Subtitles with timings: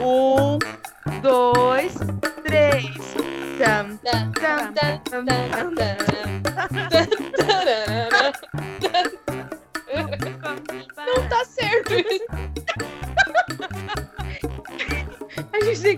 [0.00, 0.58] Um,
[1.20, 1.94] dois,
[2.44, 2.84] três.
[3.58, 5.24] Tam, tam, tam, tam,
[11.06, 12.31] Não tá certo isso.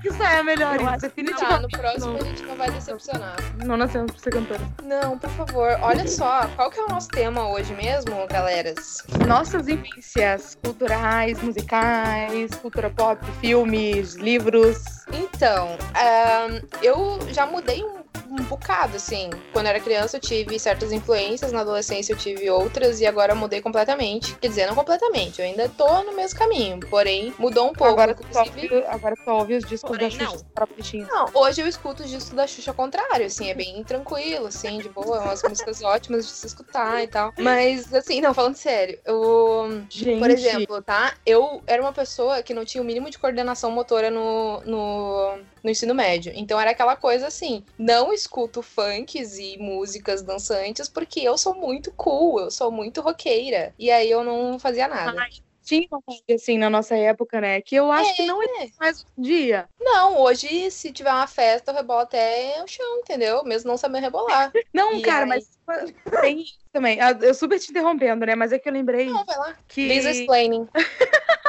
[0.00, 0.86] Que melhor isso.
[0.88, 1.62] acho que Tá, Definitivamente.
[1.62, 3.36] no próximo a gente não vai decepcionar.
[3.64, 4.60] Não nascemos pra ser cantora.
[4.82, 5.78] Não, por favor.
[5.82, 9.02] Olha só, qual que é o nosso tema hoje mesmo, galeras?
[9.26, 14.82] Nossas influências culturais, musicais, cultura pop, filmes, livros.
[15.12, 18.03] Então, ahn, eu já mudei um,
[18.40, 19.30] um bocado, assim.
[19.52, 23.32] Quando eu era criança eu tive certas influências, na adolescência eu tive outras, e agora
[23.32, 24.34] eu mudei completamente.
[24.36, 27.92] Quer dizer, não completamente, eu ainda tô no mesmo caminho, porém mudou um pouco.
[27.92, 31.08] agora, tu só ouve, agora tu só ouve os discos Porém, da Xuxa para bichinhos.
[31.08, 34.78] Não, hoje eu escuto os discos da Xuxa ao contrário, assim, é bem tranquilo, assim,
[34.78, 37.32] de boa, umas músicas ótimas de se escutar e tal.
[37.38, 41.14] Mas, assim, não, falando sério, eu, Gente, por exemplo, tá?
[41.24, 45.70] Eu era uma pessoa que não tinha o mínimo de coordenação motora no, no, no
[45.70, 46.32] ensino médio.
[46.36, 51.90] Então era aquela coisa assim, não escuto funks e músicas dançantes porque eu sou muito
[51.92, 53.74] cool, eu sou muito roqueira.
[53.78, 55.26] E aí eu não fazia nada.
[55.64, 57.60] tinha uma vibe assim na nossa época, né?
[57.62, 58.68] Que eu acho que não é É.
[58.78, 59.68] mais hoje em dia.
[59.80, 63.42] Não, hoje, se tiver uma festa, eu rebolo até o chão, entendeu?
[63.44, 64.52] Mesmo não sabendo rebolar.
[64.74, 65.28] Não, E cara, aí?
[65.28, 65.48] mas
[66.20, 67.00] tem isso também.
[67.00, 68.34] Ah, Eu super te interrompendo, né?
[68.34, 69.56] Mas é que eu lembrei Não, vai lá.
[69.68, 70.68] que Lisa explaining.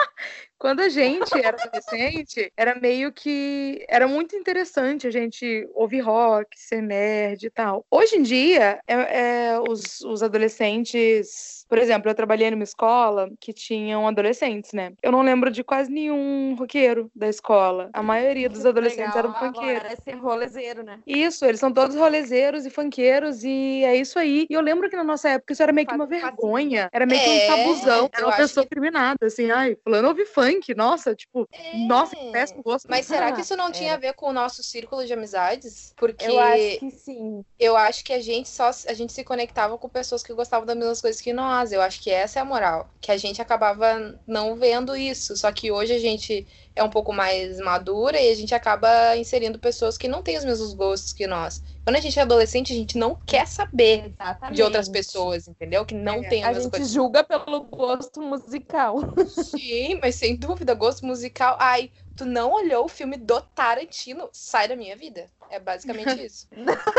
[0.66, 3.85] quando a gente era adolescente, era meio que.
[3.88, 7.85] Era muito interessante a gente ouvir rock, ser nerd e tal.
[7.91, 11.64] Hoje em dia, é, é, os, os adolescentes.
[11.67, 14.94] Por exemplo, eu trabalhei numa escola que tinham adolescentes, né?
[15.02, 17.89] Eu não lembro de quase nenhum roqueiro da escola.
[17.94, 19.81] A maioria dos adolescentes eram funkeiros.
[19.85, 20.99] Agora é ser rolezeiro, né?
[21.05, 24.45] Isso, eles são todos rolezeiros e funkeiros, e é isso aí.
[24.49, 27.22] E eu lembro que na nossa época isso era meio que uma vergonha, era meio
[27.22, 31.47] que É, um tabuzão, era uma pessoa criminada, assim, ai, fulano ouve funk, nossa, tipo,
[31.88, 32.88] nossa, que péssimo gosto.
[32.89, 35.94] Mas será que Ah, isso não tinha a ver com o nosso círculo de amizades?
[35.97, 37.41] Porque Eu acho que sim.
[37.59, 40.75] eu acho que a gente só a gente se conectava com pessoas que gostavam das
[40.78, 41.54] mesmas coisas que nós.
[41.71, 42.89] Eu acho que essa é a moral.
[43.01, 45.35] Que a gente acabava não vendo isso.
[45.38, 49.59] Só que hoje a gente é um pouco mais madura e a gente acaba inserindo
[49.59, 51.61] pessoas que não têm os mesmos gostos que nós.
[51.83, 54.55] Quando a gente é adolescente, a gente não quer saber Exatamente.
[54.55, 55.85] de outras pessoas, entendeu?
[55.85, 56.91] Que não É, tem a A mesma gente coisa.
[56.94, 58.97] julga pelo gosto musical.
[59.27, 61.55] Sim, mas sem dúvida, gosto musical.
[61.59, 64.29] Ai, tu não olhou o filme do Tarantino?
[64.31, 65.29] Sai da minha vida.
[65.55, 66.47] É basicamente isso.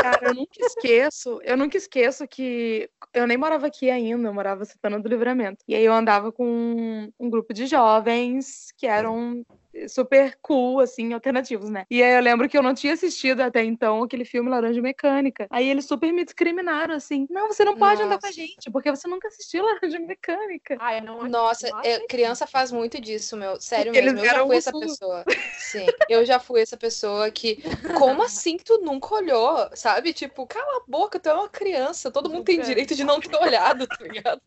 [0.01, 4.63] Cara, eu nunca esqueço, eu nunca esqueço que eu nem morava aqui ainda, eu morava
[4.63, 5.63] em Santana do Livramento.
[5.67, 9.45] E aí eu andava com um, um grupo de jovens que eram
[9.87, 11.85] super cool, assim, alternativos, né?
[11.89, 15.47] E aí eu lembro que eu não tinha assistido até então aquele filme Laranja Mecânica.
[15.49, 18.33] Aí eles super me discriminaram, assim, não, você não pode andar com a Nossa.
[18.33, 20.77] gente, porque você nunca assistiu Laranja Mecânica.
[20.79, 23.59] Ai, não Nossa, Nossa, eu- criança faz muito disso, meu.
[23.59, 24.25] Sério Porque eles mesmo.
[24.25, 24.79] Eu já eram fui essa sul.
[24.81, 25.25] pessoa.
[25.59, 27.61] Sim, eu já fui essa pessoa que.
[27.97, 29.69] Como assim tu nunca olhou?
[29.73, 30.13] Sabe?
[30.13, 32.09] Tipo, cala a boca, tu é uma criança.
[32.11, 34.41] Todo mundo tem direito de não ter olhado, tá ligado?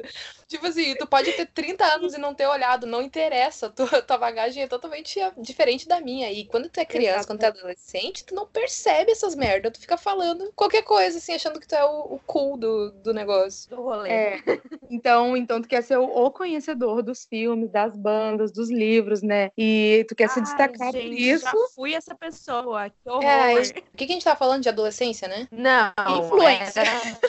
[0.49, 3.69] Tipo assim, tu pode ter 30 anos e não ter olhado, não interessa.
[3.71, 6.31] Tua, tua bagagem é totalmente diferente da minha.
[6.31, 9.73] E quando tu é criança, quando tu é adolescente, tu não percebe essas merdas.
[9.73, 13.13] Tu fica falando qualquer coisa, assim, achando que tu é o, o cool do, do
[13.15, 13.69] negócio.
[13.71, 14.09] do rolê.
[14.11, 14.43] É,
[14.91, 19.51] então, então tu quer ser o, o conhecedor dos filmes, das bandas, dos livros, né?
[19.57, 21.45] E tu quer se Ai, destacar por gente, isso.
[21.45, 22.91] Já fui essa pessoa.
[22.91, 23.25] Que horror.
[23.25, 25.47] É, o que, que a gente tá falando de adolescência, né?
[25.51, 26.83] Não, Influência.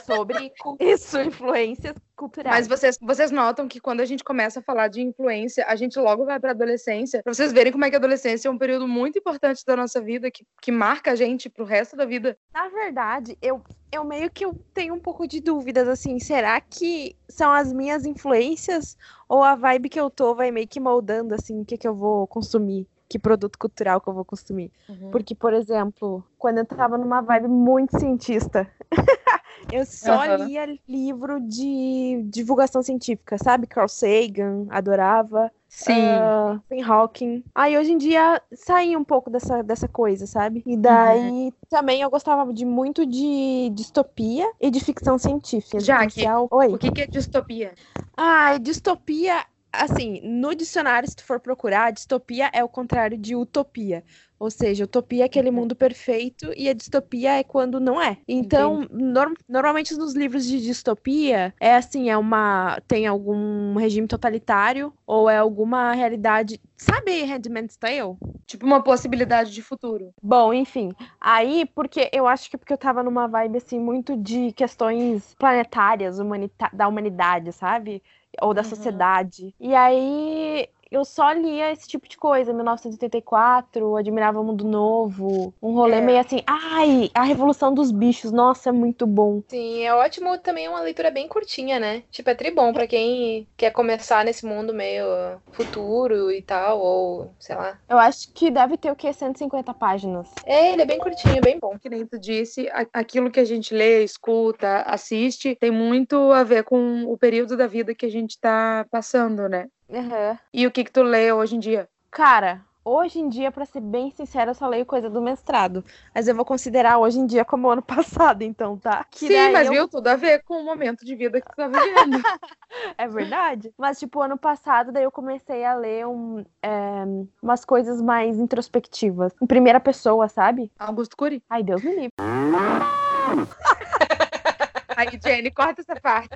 [0.04, 2.56] sobre cu- isso, influências culturais.
[2.56, 5.98] Mas vocês, vocês notam que quando a gente começa a falar de influência, a gente
[5.98, 8.86] logo vai pra adolescência, pra vocês verem como é que a adolescência é um período
[8.86, 12.36] muito importante da nossa vida, que, que marca a gente pro resto da vida.
[12.54, 17.16] Na verdade, eu, eu meio que eu tenho um pouco de dúvidas, assim, será que
[17.28, 18.96] são as minhas influências
[19.28, 21.94] ou a vibe que eu tô vai meio que moldando, assim, o que, que eu
[21.94, 22.86] vou consumir?
[23.08, 24.70] Que produto cultural que eu vou consumir?
[25.10, 28.66] Porque, por exemplo, quando eu tava numa vibe muito cientista,
[29.72, 30.44] eu só Aham.
[30.46, 33.66] lia livro de divulgação científica, sabe?
[33.66, 35.50] Carl Sagan, adorava.
[35.68, 36.18] Sim.
[36.18, 37.44] Ah, Stephen Hawking.
[37.54, 40.62] Aí hoje em dia saí um pouco dessa, dessa coisa, sabe?
[40.66, 45.80] E daí também eu gostava de muito de distopia e de ficção científica.
[45.80, 46.48] Jaque, existencial.
[46.50, 46.68] Oi.
[46.68, 47.72] O que, que é distopia?
[48.14, 54.04] Ah, distopia, assim, no dicionário, se tu for procurar, distopia é o contrário de utopia.
[54.42, 55.56] Ou seja, utopia é aquele Uhum.
[55.56, 58.18] mundo perfeito e a distopia é quando não é.
[58.26, 64.92] Então, norm- normalmente nos livros de distopia é assim, é uma tem algum regime totalitário
[65.06, 68.16] ou é alguma realidade, sabe Handmaid's Tale?
[68.48, 70.12] Tipo uma possibilidade de futuro.
[70.20, 70.90] Bom, enfim.
[71.20, 76.18] Aí, porque eu acho que porque eu tava numa vibe assim muito de questões planetárias,
[76.18, 78.02] humanita da humanidade, sabe?
[78.40, 78.68] ou da Uhum.
[78.68, 79.54] sociedade.
[79.60, 85.72] E aí eu só lia esse tipo de coisa, 1984, Admirava o Mundo Novo, um
[85.72, 86.00] rolê É.
[86.00, 89.42] meio assim, ai, a Revolução dos Bichos, nossa, é muito bom.
[89.48, 92.02] Sim, é ótimo também, é uma leitura bem curtinha, né?
[92.10, 95.04] Tipo, é tribom pra quem quer começar nesse mundo meio
[95.52, 97.78] futuro e tal, ou sei lá.
[97.88, 99.12] Eu acho que deve ter o quê?
[99.12, 100.28] 150 páginas.
[100.44, 101.78] É, ele é bem curtinho, bem bom.
[101.78, 106.64] Que nem tu disse, aquilo que a gente lê, escuta, assiste, tem muito a ver
[106.64, 109.68] com o período da vida que a gente tá passando, né?
[109.92, 110.38] Aham.
[110.52, 111.88] E o que que tu lê hoje em dia?
[112.10, 115.84] Cara, hoje em dia, pra ser bem sincera, eu só leio coisa do mestrado.
[116.14, 119.04] Mas eu vou considerar hoje em dia como ano passado, então, tá?
[119.10, 121.56] Que Sim, mas eu- viu, tudo a ver com o momento de vida que tu
[121.56, 122.22] tá vivendo.
[122.96, 123.70] É verdade.
[123.76, 127.04] Mas, tipo, ano passado, daí eu comecei a ler um, é,
[127.42, 129.30] umas coisas mais introspectivas.
[129.42, 130.72] Em primeira pessoa, sabe?
[130.78, 131.42] Augusto Cury.
[131.50, 132.12] Ai, Deus me livre.
[134.96, 136.30] Aí, Jenny, corta essa parte.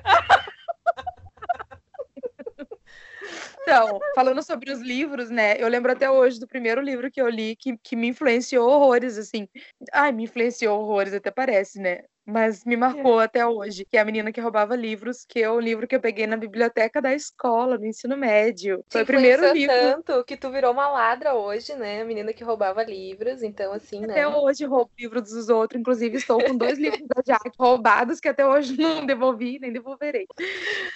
[3.67, 5.57] Então, falando sobre os livros, né?
[5.59, 9.19] Eu lembro até hoje do primeiro livro que eu li que, que me influenciou horrores,
[9.19, 9.49] assim.
[9.93, 12.05] Ai, me influenciou horrores, até parece, né?
[12.29, 15.61] Mas me marcou até hoje, que é a menina que roubava livros, que é o
[15.61, 18.85] livro que eu peguei na biblioteca da escola, no ensino médio.
[18.91, 19.73] Foi o primeiro livro.
[19.73, 22.03] tanto que tu virou uma ladra hoje, né?
[22.03, 24.12] A menina que roubava livros, então assim, né?
[24.12, 25.81] Até hoje roubo livros dos outros.
[25.81, 30.27] Inclusive, estou com dois livros da Jaque roubados que até hoje não devolvi nem devolverei.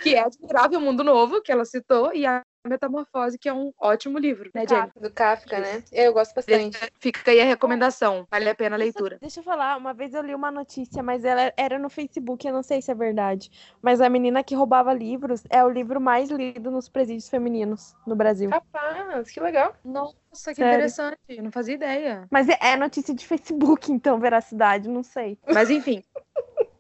[0.03, 4.19] Que é Admirável Mundo Novo, que ela citou, e a Metamorfose, que é um ótimo
[4.19, 4.91] livro, né, Jenny?
[5.01, 5.83] Do Kafka, né?
[5.91, 6.79] Eu gosto bastante.
[6.99, 8.27] Fica aí a recomendação.
[8.31, 9.19] Vale a pena a leitura.
[9.21, 12.53] Deixa eu falar, uma vez eu li uma notícia, mas ela era no Facebook, eu
[12.53, 13.51] não sei se é verdade.
[13.81, 18.15] Mas a menina que roubava livros é o livro mais lido nos presídios femininos no
[18.15, 18.51] Brasil.
[18.51, 19.75] Rapaz, que legal.
[19.85, 20.15] Nossa,
[20.51, 20.75] que Sério.
[20.75, 21.19] interessante.
[21.29, 22.29] Eu não fazia ideia.
[22.31, 25.39] Mas é- é notícia de Facebook, então, veracidade, não sei.
[25.53, 26.03] Mas enfim.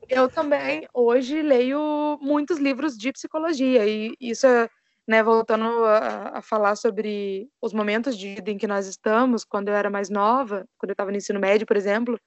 [0.09, 4.69] Eu também hoje leio muitos livros de psicologia e isso é,
[5.06, 9.69] né, voltando a, a falar sobre os momentos de vida em que nós estamos, quando
[9.69, 12.19] eu era mais nova, quando eu estava no ensino médio, por exemplo,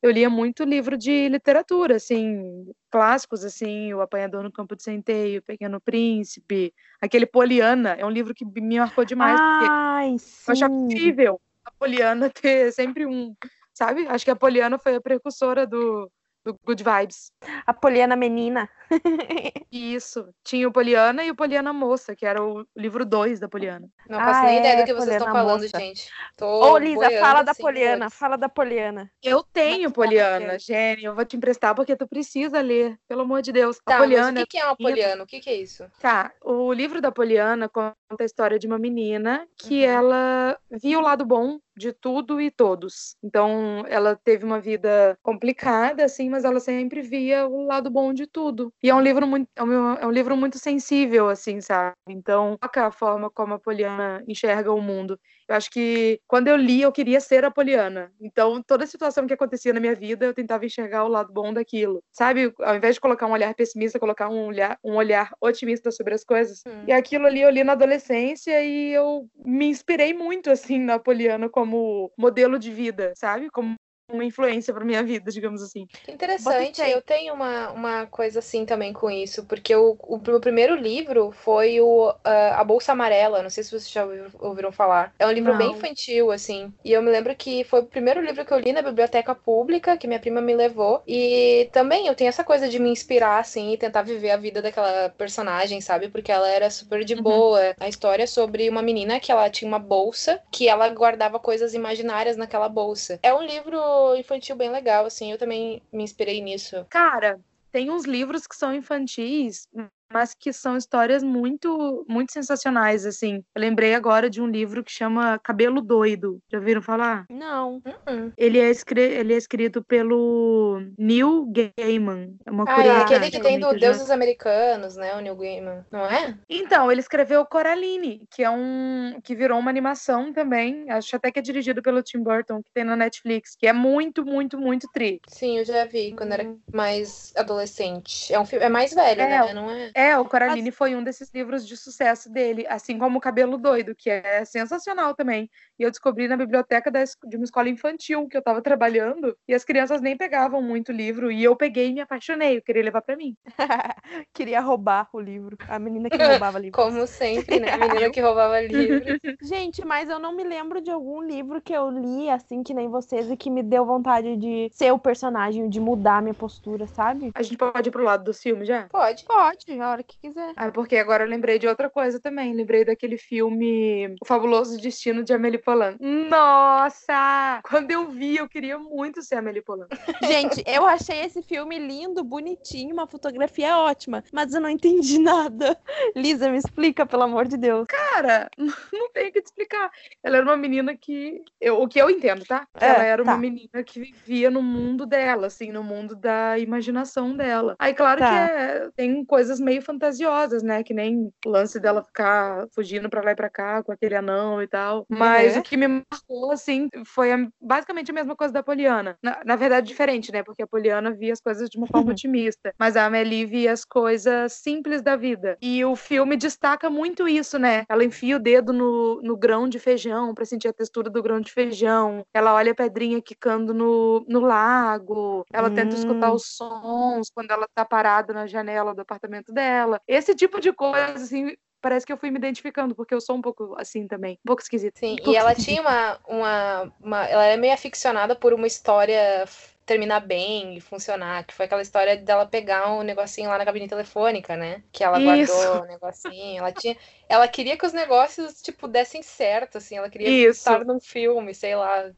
[0.00, 5.42] eu lia muito livro de literatura, assim, clássicos, assim, O Apanhador no Campo de Centeio,
[5.42, 10.14] Pequeno Príncipe, aquele Poliana, é um livro que me marcou demais, Ai,
[10.46, 13.34] eu achava incrível a Poliana ter sempre um,
[13.74, 14.06] sabe?
[14.06, 16.10] Acho que a Poliana foi a precursora do,
[16.44, 17.30] do Good Vibes.
[17.66, 18.68] A Poliana Menina.
[19.70, 20.34] Isso.
[20.44, 23.88] Tinha o Poliana e o Poliana Moça, que era o livro 2 da Poliana.
[24.08, 25.78] Não Ah, faço nem ideia é, do que vocês estão falando, moça.
[25.78, 26.10] gente.
[26.36, 29.10] Tô Ô, Lisa, boiando, fala da assim, Poliana, fala da Poliana.
[29.22, 30.58] Eu tenho Mas fala, Poliana, Jenny.
[30.58, 33.78] Jenny, eu vou te emprestar porque tu precisa ler, pelo amor de Deus.
[33.84, 35.22] Tá, a mas Poliana o que, que é uma poliana?
[35.22, 35.84] O que, que é isso?
[36.00, 39.90] Tá, o livro da Poliana conta a história de uma menina que Uhum.
[39.90, 43.16] ela via o lado bom de tudo e todos.
[43.22, 48.26] Então, ela teve uma vida complicada, assim, mas ela sempre via o lado bom de
[48.28, 48.72] tudo.
[48.82, 51.96] E é um livro muito, é um, é um livro muito sensível, assim, sabe?
[52.08, 55.18] Então, toca a forma como a Poliana enxerga o mundo.
[55.48, 58.12] Eu acho que quando eu li, eu queria ser a Poliana.
[58.20, 62.02] Então, toda situação que acontecia na minha vida, eu tentava enxergar o lado bom daquilo.
[62.12, 62.52] Sabe?
[62.60, 66.22] Ao invés de colocar um olhar pessimista, colocar um olhar, um olhar otimista sobre as
[66.22, 66.62] coisas.
[66.66, 66.84] Hum.
[66.86, 71.48] E aquilo ali eu li na adolescência e eu me inspirei muito, assim, na Poliana
[71.48, 73.50] como modelo de vida, sabe?
[73.50, 73.74] Como
[74.08, 75.86] uma influência para minha vida, digamos assim.
[76.02, 80.40] Que interessante, eu tenho uma, uma coisa assim também com isso, porque o, o meu
[80.40, 84.06] primeiro livro foi o ah, A Bolsa Amarela, não sei se vocês já
[84.40, 85.14] ouviram, falar.
[85.18, 85.72] É um livro bem Não.
[85.72, 88.80] infantil, assim, e eu me lembro que foi o primeiro livro que eu li na
[88.80, 92.88] biblioteca pública, que minha prima me levou, e também eu tenho essa coisa de me
[92.90, 97.14] inspirar, assim, e tentar viver a vida daquela personagem, sabe, porque ela era super de
[97.14, 97.24] Uhum.
[97.24, 97.74] boa.
[97.80, 101.74] A história é sobre uma menina que ela tinha uma bolsa, que ela guardava coisas
[101.74, 103.18] imaginárias naquela bolsa.
[103.22, 103.78] É um livro
[104.16, 106.86] infantil bem legal, assim, eu também me inspirei nisso.
[106.90, 107.40] Cara,
[107.70, 109.68] tem uns livros que são infantis,
[110.12, 113.42] mas que são histórias muito, muito sensacionais, assim.
[113.54, 116.38] Eu lembrei agora de um livro que chama Cabelo Doido.
[116.50, 117.24] Já ouviram falar?
[117.30, 117.80] Não.
[118.08, 118.32] Hum.
[118.36, 121.46] Ele é, ele é escrito pelo Neil
[121.76, 122.34] Gaiman.
[122.46, 125.14] É uma Ah, é aquele que tem também, do já- Deuses Americanos, né?
[125.16, 126.34] O Neil Gaiman, não é?
[126.48, 130.90] Então, ele escreveu Coraline, que é um que virou uma animação também.
[130.90, 134.24] Acho até que é dirigido pelo Tim Burton, que tem na Netflix, que é muito,
[134.24, 135.20] muito, muito tri.
[135.28, 138.32] Sim, eu já vi quando era mais adolescente.
[138.32, 139.54] É um filme, é mais velho, É, né?
[139.54, 139.90] Não é?
[139.98, 143.96] É, o Coraline foi um desses livros de sucesso dele, assim como o Cabelo Doido,
[143.96, 145.50] que é sensacional também.
[145.76, 149.52] E eu descobri na biblioteca da de uma escola infantil que eu tava trabalhando, e
[149.52, 153.02] as crianças nem pegavam muito livro, e eu peguei e me apaixonei, eu queria levar
[153.02, 153.34] pra mim.
[154.32, 155.56] Queria roubar o livro.
[155.68, 156.80] A menina que roubava livro.
[156.80, 157.72] Como sempre, né?
[157.72, 159.02] A menina que roubava livro.
[159.42, 162.88] Gente, mas eu não me lembro de algum livro que eu li, assim, que nem
[162.88, 166.86] vocês, e que me deu vontade de ser o personagem, de mudar a minha postura,
[166.86, 167.32] sabe?
[167.34, 168.86] A gente pode ir pro lado do filme já?
[168.88, 169.24] Pode.
[169.24, 170.52] Pode, na hora que quiser.
[170.56, 172.52] Ah, porque agora eu lembrei de outra coisa também.
[172.52, 175.96] Lembrei daquele filme O Fabuloso Destino de Amélie Poulain.
[176.00, 177.60] Nossa!
[177.68, 179.88] Quando eu vi, eu queria muito ser Amélie Poulain.
[180.22, 185.78] Gente, eu achei esse filme lindo, bonitinho, uma fotografia ótima, mas eu não entendi nada.
[186.14, 187.86] Lisa, me explica, pelo amor de Deus.
[187.88, 189.90] Cara, não tenho que te explicar.
[190.22, 191.42] Ela era uma menina que.
[191.60, 192.66] Eu, o que eu entendo, tá?
[192.78, 193.32] É, ela era tá.
[193.32, 197.74] uma menina que vivia no mundo dela, assim, no mundo da imaginação dela.
[197.78, 198.28] Aí, claro Tá.
[198.28, 200.82] que é- tem coisas meio fantasiosas, né?
[200.82, 204.62] Que nem o lance dela ficar fugindo pra lá e pra cá com aquele anão
[204.62, 205.04] e tal.
[205.08, 205.60] Mas Uhum.
[205.60, 209.16] o que me marcou, assim, foi a- basicamente a mesma coisa da Poliana.
[209.22, 210.42] Na, na verdade, diferente, né?
[210.42, 212.72] Porque a Poliana via as coisas de uma forma otimista.
[212.78, 215.56] Mas a Amélie via as coisas simples da vida.
[215.62, 217.84] E o filme destaca muito isso, né?
[217.88, 221.40] Ela enfia o dedo no, no grão de feijão pra sentir a textura do grão
[221.40, 222.22] de feijão.
[222.34, 225.44] Ela olha a pedrinha quicando no, no lago.
[225.52, 226.34] Ela tenta escutar Hum.
[226.34, 229.67] os sons quando ela tá parada na janela do apartamento dela.
[230.06, 233.42] Esse tipo de coisa, assim, parece que eu fui me identificando, porque eu sou um
[233.42, 234.38] pouco assim também.
[234.44, 234.98] Um pouco esquisita.
[234.98, 235.72] Sim, Um pouco e ela esquisita.
[235.72, 239.44] tinha uma, uma, uma- Ela era meio aficionada por uma história
[239.86, 243.88] terminar bem e funcionar, que foi aquela história dela pegar um negocinho lá na cabine
[243.88, 244.82] telefônica, né?
[244.92, 245.52] Que ela Isso.
[245.52, 246.58] guardou o negocinho.
[246.58, 246.96] Ela tinha.
[247.28, 249.96] Ela queria que os negócios, tipo, dessem certo, assim.
[249.96, 250.58] Ela queria Isso.
[250.60, 252.10] estar num filme, sei lá.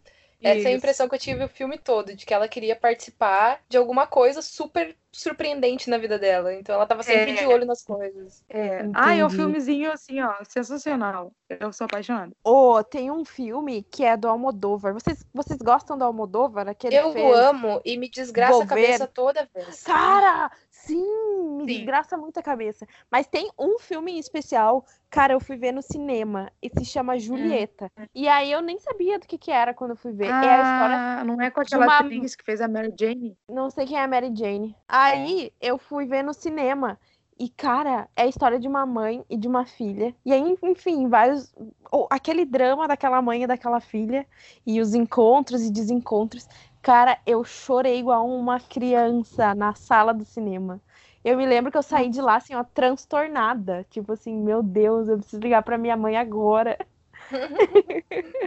[0.42, 3.60] Essa é a impressão que eu tive o filme todo, de que ela queria participar
[3.68, 6.54] de alguma coisa super surpreendente na vida dela.
[6.54, 7.34] Então ela tava sempre É.
[7.34, 8.44] de olho nas coisas.
[8.48, 8.84] É.
[8.94, 11.32] Ah, é um filmezinho assim, ó, sensacional.
[11.48, 12.32] Eu sou apaixonada.
[12.44, 14.94] Ô, tem um filme que é do Almodóvar.
[14.94, 16.68] Vocês, vocês gostam do Almodóvar?
[16.68, 17.36] Aquele Eu fez...
[17.36, 19.82] amo e me desgraça Vou a cabeça toda vez.
[19.82, 20.50] Cara,
[20.86, 21.78] sim, me Sim.
[21.78, 22.86] desgraça muito a cabeça.
[23.10, 27.18] Mas tem um filme em especial, cara, eu fui ver no cinema e se chama
[27.18, 27.90] Julieta.
[28.14, 30.26] E aí eu nem sabia do que que era quando eu fui ver.
[30.28, 33.36] É a história, Ah, não é com aquela uma- atriz que fez a Mary Jane?
[33.48, 34.74] não sei quem é a Mary Jane.
[34.88, 36.98] Aí eu fui ver no cinema.
[37.38, 40.14] E, cara, é a história de uma mãe e de uma filha.
[40.26, 41.54] E aí, enfim, vários.
[41.90, 44.26] ou aquele drama daquela mãe e daquela filha.
[44.66, 46.46] E os encontros e desencontros.
[46.82, 50.80] Cara, eu chorei igual uma criança na sala do cinema.
[51.22, 53.86] Eu me lembro que eu saí de lá, assim, ó, transtornada.
[53.90, 56.78] Tipo assim, meu Deus, eu preciso ligar pra minha mãe agora.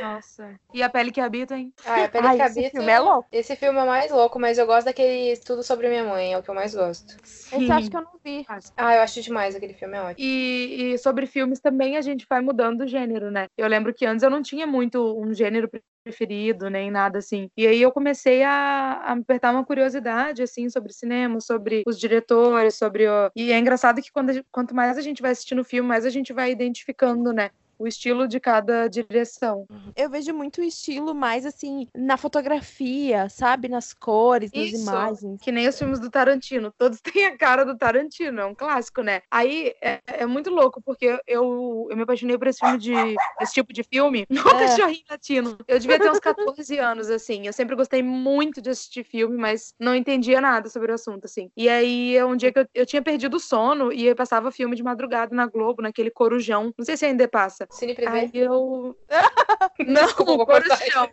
[0.00, 0.54] Nossa.
[0.72, 1.72] E a pele que habita, hein?
[1.84, 3.28] Ah, a Pele Ai, que esse Habita- filme é louco.
[3.30, 6.38] Esse filme é o mais louco, mas eu gosto daquele Tudo Sobre Minha Mãe, é
[6.38, 7.14] o que eu mais gosto.
[7.52, 8.46] Esse eu acho que eu não vi.
[8.76, 10.26] Ah, eu acho demais aquele filme, é ótimo.
[10.26, 13.46] E, e sobre filmes também a gente vai mudando o gênero, né?
[13.56, 15.68] Eu lembro que antes eu não tinha muito um gênero
[16.04, 17.50] preferido, nem nada assim.
[17.56, 21.98] E aí eu comecei a, a me apertar uma curiosidade, assim, sobre cinema, sobre os
[21.98, 23.30] diretores, sobre o...
[23.34, 26.10] E é engraçado que quando quanto mais a gente vai assistindo o filme, mais a
[26.10, 27.50] gente vai identificando, né?
[27.78, 29.66] O estilo de cada direção.
[29.96, 33.68] Eu vejo muito estilo mais assim na fotografia, sabe?
[33.68, 34.82] Nas cores, nas Isso.
[34.82, 35.40] imagens.
[35.42, 36.72] Que nem os filmes do Tarantino.
[36.78, 39.22] Todos têm a cara do Tarantino, é um clássico, né?
[39.30, 43.16] Aí é, é muito louco, porque eu, eu me apaixonei por esse filme de.
[43.40, 44.24] esse tipo de filme.
[44.34, 44.66] No É.
[44.68, 45.58] cachorrinho latino.
[45.66, 47.46] Eu devia ter uns 14 anos, assim.
[47.46, 51.50] Eu sempre gostei muito de assistir filme, mas não entendia nada sobre o assunto, assim.
[51.56, 54.76] E aí, um dia que eu, eu tinha perdido o sono e aí passava filme
[54.76, 56.72] de madrugada na Globo, naquele corujão.
[56.76, 57.63] Não sei se ainda passa.
[57.70, 58.10] Cine Privé.
[58.20, 58.96] Aí eu.
[59.86, 61.10] Não, Desculpa, Corujão.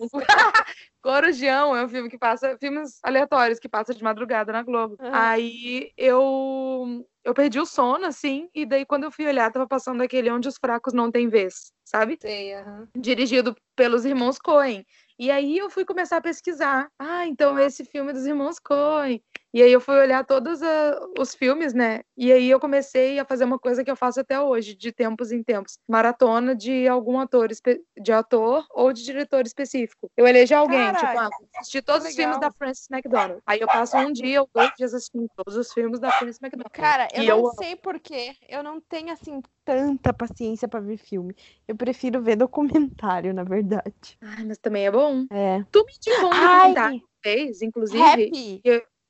[1.02, 4.96] Corujão é um filme que passa, filmes aleatórios que passa de madrugada na Globo.
[5.00, 5.12] Aham.
[5.14, 10.02] Aí eu eu perdi o sono, assim, e daí quando eu fui olhar, tava passando
[10.02, 12.18] aquele Onde os Fracos Não Têm Vez, sabe?
[12.20, 12.88] Sei, aham.
[12.98, 14.86] Dirigido pelos irmãos Coen.
[15.20, 16.90] E aí eu fui começar a pesquisar.
[16.98, 19.24] Ah, então esse filme é dos irmãos Coen.
[19.54, 22.02] E aí eu fui olhar todos ah, os filmes, né?
[22.16, 25.32] E aí eu comecei a fazer uma coisa que eu faço até hoje, de tempos
[25.32, 25.78] em tempos.
[25.88, 27.50] Maratona de algum ator,
[28.02, 30.10] de ator ou de diretor específico.
[30.16, 33.40] Eu elejo alguém, tipo, Caraca, ah, vou assistir todos os filmes da Frances McDormand.
[33.46, 36.72] Aí eu passo um dia ou dois dias assistindo todos os filmes da Frances McDormand.
[36.72, 38.36] Cara, eu E não eu sei porquê.
[38.48, 41.36] Eu não tenho assim tanta paciência pra ver filme.
[41.68, 44.18] Eu prefiro ver documentário, na verdade.
[44.22, 45.26] Ai, mas também é bom.
[45.30, 45.64] É.
[45.72, 48.02] Tu me indicou um documentário vez, inclusive.
[48.02, 48.62] Happy.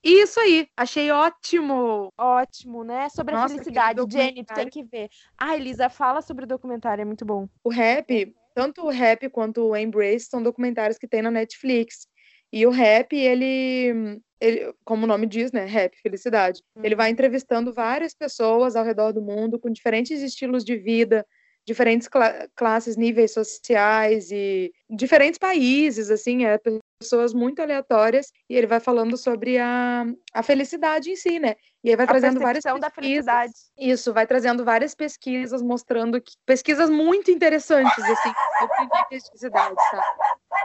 [0.04, 2.12] Isso aí, achei ótimo.
[2.18, 3.08] Ótimo, né?
[3.10, 4.00] Sobre a Nossa, felicidade.
[4.00, 5.10] aquele Jenny, tu tem que ver.
[5.38, 7.48] Ai, Elisa, fala sobre o documentário, é muito bom.
[7.64, 12.08] O rap, tanto o rap quanto o Embrace são documentários que tem na Netflix.
[12.52, 15.66] E o rap, ele, ele como o nome diz, né?
[15.66, 16.62] Rap, felicidade.
[16.84, 21.26] Ele vai entrevistando várias pessoas ao redor do mundo com diferentes estilos de vida,
[21.66, 26.60] diferentes cla- classes, níveis sociais e diferentes países, assim, é
[27.00, 31.56] pessoas muito aleatórias e ele vai falando sobre a, a felicidade em si, né?
[31.84, 33.26] E aí vai A trazendo várias percepção da pesquisas.
[33.26, 33.54] felicidade.
[33.78, 39.76] Isso, vai trazendo várias pesquisas mostrando que pesquisas muito interessantes, assim, sobre níveis de cidade,
[39.90, 40.06] sabe?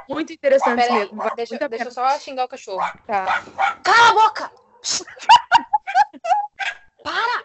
[0.08, 1.22] Muito interessantes Peraí, mesmo.
[1.36, 2.84] Deixa, muito deixa eu só xingar o cachorro.
[3.06, 3.44] Tá.
[3.82, 4.52] Cala a boca!
[7.02, 7.44] Para!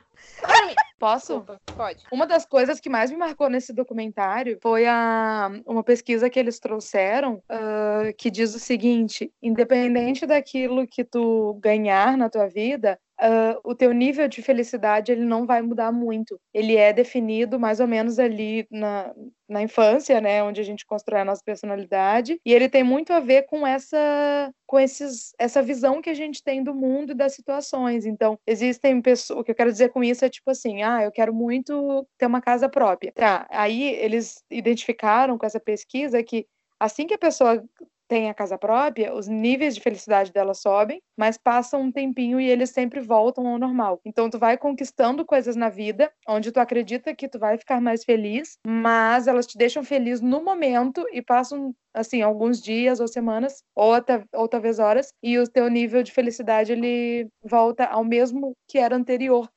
[1.02, 1.40] Posso?
[1.40, 2.04] Desculpa, pode.
[2.12, 6.60] Uma das coisas que mais me marcou nesse documentário foi a, uma pesquisa que eles
[6.60, 13.60] trouxeram ah, que diz o seguinte: independente daquilo que tu ganhar na tua vida, ah,
[13.64, 16.40] o teu nível de felicidade ele não vai mudar muito.
[16.52, 19.14] Ele é definido mais ou menos ali na,
[19.48, 23.20] na infância, né, onde a gente constrói a nossa personalidade, e ele tem muito a
[23.20, 27.34] ver com essa com esses essa visão que a gente tem do mundo e das
[27.36, 28.06] situações.
[28.06, 31.12] Então, existem pessoas, o que eu quero dizer com isso é tipo assim, ah, eu
[31.12, 33.12] quero muito ter uma casa própria.
[33.14, 36.48] Tá, aí eles identificaram com essa pesquisa que
[36.80, 37.64] assim que a pessoa
[38.12, 42.50] tem a casa própria, os níveis de felicidade dela sobem, mas passa um tempinho e
[42.50, 44.02] eles sempre voltam ao normal.
[44.06, 48.04] Então tu vai conquistando coisas na vida onde tu acredita que tu vai ficar mais
[48.04, 53.64] feliz, mas elas te deixam feliz no momento e passam assim alguns dias ou semanas
[53.74, 58.58] ou até ou talvez horas e o teu nível de felicidade ele volta ao mesmo
[58.68, 59.50] que era anterior.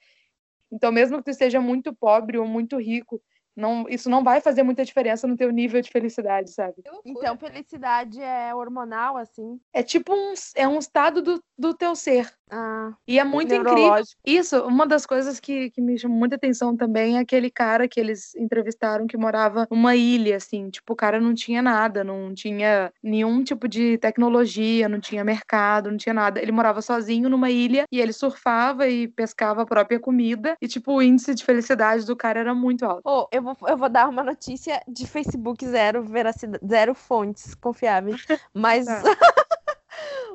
[0.72, 3.20] Então mesmo que tu esteja muito pobre ou muito rico,
[3.56, 6.82] não, isso não vai fazer muita diferença no teu nível de felicidade, sabe?
[7.04, 9.60] Então, felicidade é hormonal, assim?
[9.72, 12.32] É tipo um, é um estado do, do teu ser.
[12.56, 14.04] Ah, E é muito incrível.
[14.24, 17.98] Isso, uma das coisas que, que me chamou muita atenção também é aquele cara que
[17.98, 20.70] eles entrevistaram que morava numa ilha, assim.
[20.70, 25.90] Tipo, o cara não tinha nada, não tinha nenhum tipo de tecnologia, não tinha mercado,
[25.90, 26.40] não tinha nada.
[26.40, 30.56] Ele morava sozinho numa ilha e ele surfava e pescava a própria comida.
[30.62, 33.02] E, tipo, o índice de felicidade do cara era muito alto.
[33.04, 38.24] Ô, eu, vou, eu vou dar uma notícia de Facebook zero, veracidade, zero fontes confiáveis.
[38.54, 39.02] Mas Tá.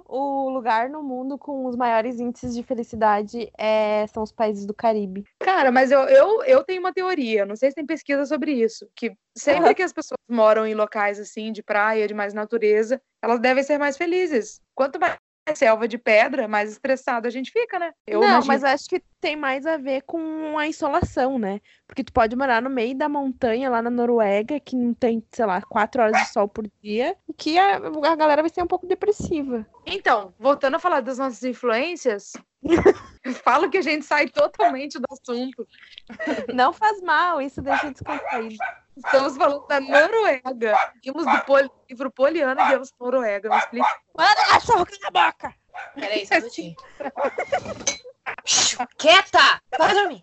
[0.09, 4.73] o lugar no mundo com os maiores índices de felicidade é, são os países do
[4.73, 5.23] Caribe.
[5.39, 8.89] Cara, mas eu, eu, eu tenho uma teoria, não sei se tem pesquisa sobre isso,
[8.95, 9.73] que sempre Aham.
[9.75, 13.77] que as pessoas moram em locais assim, de praia, de mais natureza, elas devem ser
[13.77, 14.59] mais felizes.
[14.73, 15.15] Quanto mais
[15.55, 17.91] selva de pedra, mais estressado a gente fica, né?
[18.05, 18.47] Eu não, imagino.
[18.47, 21.59] mas acho que tem mais a ver com a insolação, né?
[21.87, 25.45] Porque tu pode morar no meio da montanha lá na Noruega, que não tem, sei
[25.45, 28.67] lá, quatro horas de sol por dia, e que a, a galera vai ser um
[28.67, 29.65] pouco depressiva.
[29.85, 32.33] Então, voltando a falar das nossas influências,
[33.23, 35.67] eu falo que a gente sai totalmente do assunto.
[36.53, 38.55] Não faz mal, isso deixa descontraído.
[39.05, 40.77] Estamos falando da Noruega.
[41.03, 43.49] Vimos do poli- livro Poliana e viemos pra Noruega.
[43.49, 43.87] Me explica.
[44.17, 45.55] Manda cachorro cala a boca!
[45.95, 46.75] Peraí, só um minutinho.
[48.97, 49.61] Quieta!
[49.77, 50.21] Vai dormir.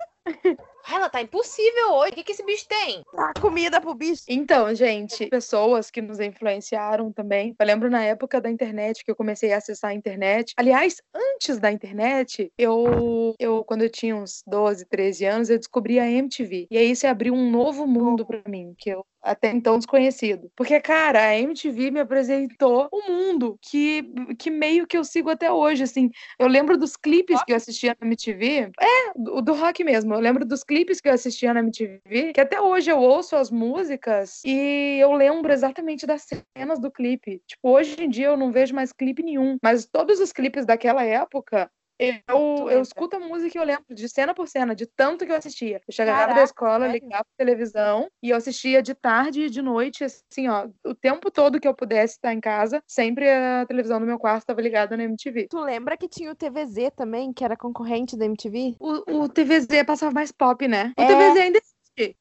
[0.89, 2.13] Ela tá impossível hoje.
[2.13, 3.03] O que, que esse bicho tem?
[3.13, 4.23] Dá comida pro bicho.
[4.29, 7.55] Então, gente, pessoas que nos influenciaram também.
[7.59, 10.53] Eu lembro na época da internet que eu comecei a acessar a internet.
[10.57, 15.99] Aliás, antes da internet, eu, eu quando eu tinha uns 12, 13 anos, eu descobri
[15.99, 16.67] a MTV.
[16.71, 20.51] E aí se abriu um novo mundo pra mim, que eu até então desconhecido.
[20.57, 24.05] Porque, cara, a MTV me apresentou um mundo que,
[24.39, 26.11] que meio que eu sigo até hoje, assim.
[26.39, 28.71] Eu lembro dos clipes que eu assistia na MTV.
[28.81, 30.15] É, o do rock mesmo.
[30.15, 33.51] Eu lembro dos clipes que eu assistia na MTV, que até hoje eu ouço as
[33.51, 37.43] músicas e eu lembro exatamente das cenas do clipe.
[37.47, 41.03] Tipo, hoje em dia eu não vejo mais clipe nenhum, mas todos os clipes daquela
[41.05, 41.71] época.
[41.99, 45.33] Eu, eu escuto a música e eu lembro de cena por cena, de tanto que
[45.33, 45.81] eu assistia.
[45.87, 46.93] Eu chegava da Caraca, escola, sério?
[47.03, 51.31] ligava a televisão e eu assistia de tarde e de noite, assim, ó, o tempo
[51.31, 54.97] todo que eu pudesse estar em casa, sempre a televisão do meu quarto estava ligada
[54.97, 55.47] na MTV.
[55.49, 58.77] Tu lembra que tinha o TVZ também, que era concorrente da MTV?
[58.79, 60.93] O, o TVZ passava mais pop, né?
[60.99, 61.07] O É.
[61.07, 61.61] TVZ ainda.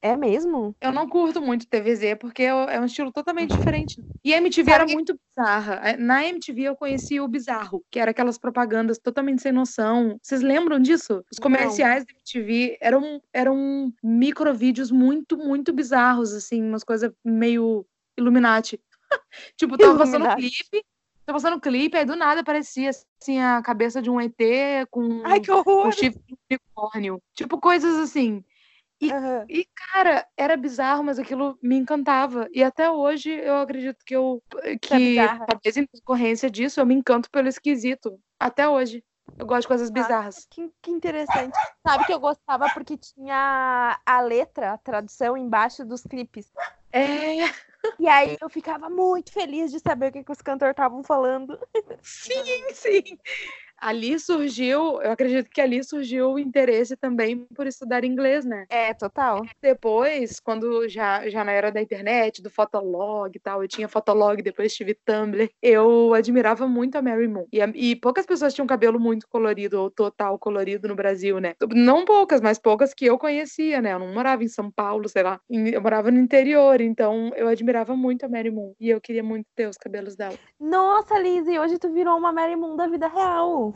[0.00, 0.74] É mesmo?
[0.80, 4.02] Eu não curto muito TVZ, porque é é um estilo totalmente diferente.
[4.24, 5.80] E a MTV era que- muito bizarra.
[5.84, 10.18] Eh, Na MTV eu conheci o bizarro, que era aquelas propagandas totalmente sem noção.
[10.22, 11.22] Vocês lembram disso?
[11.30, 11.42] Os Não.
[11.42, 17.86] comerciais da MTV eram, eram microvídeos muito, muito bizarros, assim, umas coisas meio
[18.16, 18.80] Illuminati.
[19.58, 20.84] tipo, tava passando um clipe,
[21.26, 25.22] tava passando um clipe, aí do nada aparecia, assim, a cabeça de um ET com,
[25.26, 25.92] Ai, que horror!
[25.92, 27.20] chifre de unicórnio.
[27.34, 28.42] Tipo, coisas assim.
[29.02, 29.44] Aham.
[29.48, 32.48] E, cara, era bizarro, mas aquilo me encantava.
[32.52, 34.42] E até hoje eu acredito que eu.
[34.80, 35.46] Que, bizarra.
[35.46, 38.18] talvez em decorrência disso, eu me encanto pelo esquisito.
[38.38, 39.04] Até hoje.
[39.38, 40.46] Eu gosto de coisas bizarras.
[40.50, 41.56] Que, que interessante.
[41.86, 46.50] Sabe que eu gostava porque tinha a letra, a tradução embaixo dos clipes.
[46.92, 47.44] É,
[47.98, 51.58] E aí eu ficava muito feliz de saber o que, que os cantores estavam falando.
[52.02, 53.18] sim, sim.
[53.78, 58.64] Ali surgiu, eu acredito que ali surgiu o interesse também por estudar inglês, né?
[58.70, 59.44] É, total.
[59.60, 64.40] Depois, quando já, já na era da internet, do Fotolog e tal, eu tinha Fotolog,
[64.42, 67.46] depois tive Tumblr, eu admirava muito a Mary Moon.
[67.52, 71.54] E, a- e poucas pessoas tinham cabelo muito colorido, ou total colorido no Brasil, né?
[71.74, 73.92] Não poucas, mas poucas que eu conhecia, né?
[73.92, 75.38] Eu não morava em São Paulo, sei lá.
[75.50, 78.72] Em- Eu morava no interior, então eu admirava muito a Mary Moon.
[78.80, 80.34] E eu queria muito ter os cabelos dela.
[80.58, 83.74] Nossa, Liz, e hoje tu virou uma Mary Moon da vida real.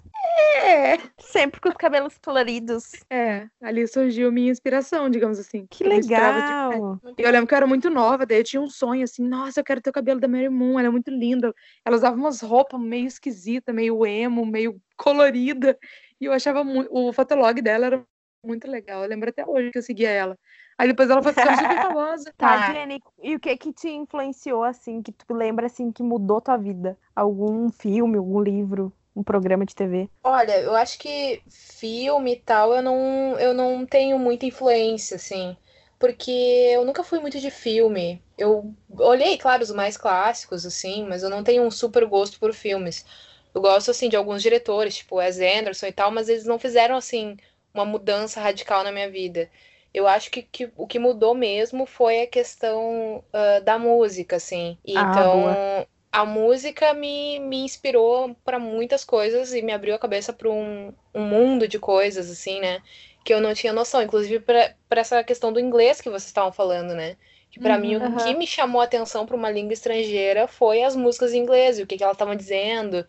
[0.62, 0.98] É.
[1.18, 2.92] Sempre com os cabelos coloridos.
[3.08, 5.66] É, ali surgiu minha inspiração, digamos assim.
[5.70, 7.00] Que Eu legal.
[7.18, 9.60] E eu lembro que eu era muito nova, daí eu tinha um sonho assim, nossa,
[9.60, 11.54] eu quero ter o cabelo da Mary Moon, ela é muito linda.
[11.84, 15.78] Ela usava umas roupas meio esquisitas, meio emo, meio colorida.
[16.20, 16.90] E eu achava muito.
[16.92, 18.04] O fotolog dela era
[18.44, 19.02] muito legal.
[19.02, 20.38] Eu lembro até hoje que eu seguia ela.
[20.78, 22.32] Aí depois ela foi ficando super famosa.
[22.38, 26.40] Tá, Jenny, e o que que te influenciou, assim, que tu lembra, assim, que mudou
[26.40, 26.98] tua vida?
[27.14, 30.10] Algum filme, algum livro, um programa de TV?
[30.22, 35.56] Olha, eu acho que filme e tal, eu não, eu não tenho muita influência, assim.
[35.98, 38.22] Porque eu nunca fui muito de filme.
[38.36, 42.52] Eu olhei, claro, os mais clássicos, assim, mas eu não tenho um super gosto por
[42.52, 43.04] filmes.
[43.54, 46.96] Eu gosto, assim, de alguns diretores, tipo Wes Anderson e tal, mas eles não fizeram,
[46.96, 47.36] assim,
[47.74, 49.50] uma mudança radical na minha vida.
[49.92, 54.78] Eu acho que, que o que mudou mesmo foi a questão ah, da música, assim.
[54.84, 55.58] E Ah, Então, boa.
[56.12, 60.94] A música me, me inspirou para muitas coisas e me abriu a cabeça para um,
[61.14, 62.82] um mundo de coisas, assim, né?
[63.24, 64.02] Que eu não tinha noção.
[64.02, 67.16] Inclusive para essa questão do inglês que vocês estavam falando, né?
[67.50, 68.14] Que para mim o Uhum.
[68.14, 71.86] que me chamou a atenção para uma língua estrangeira foi as músicas em inglês o
[71.86, 73.06] que, que elas estavam dizendo.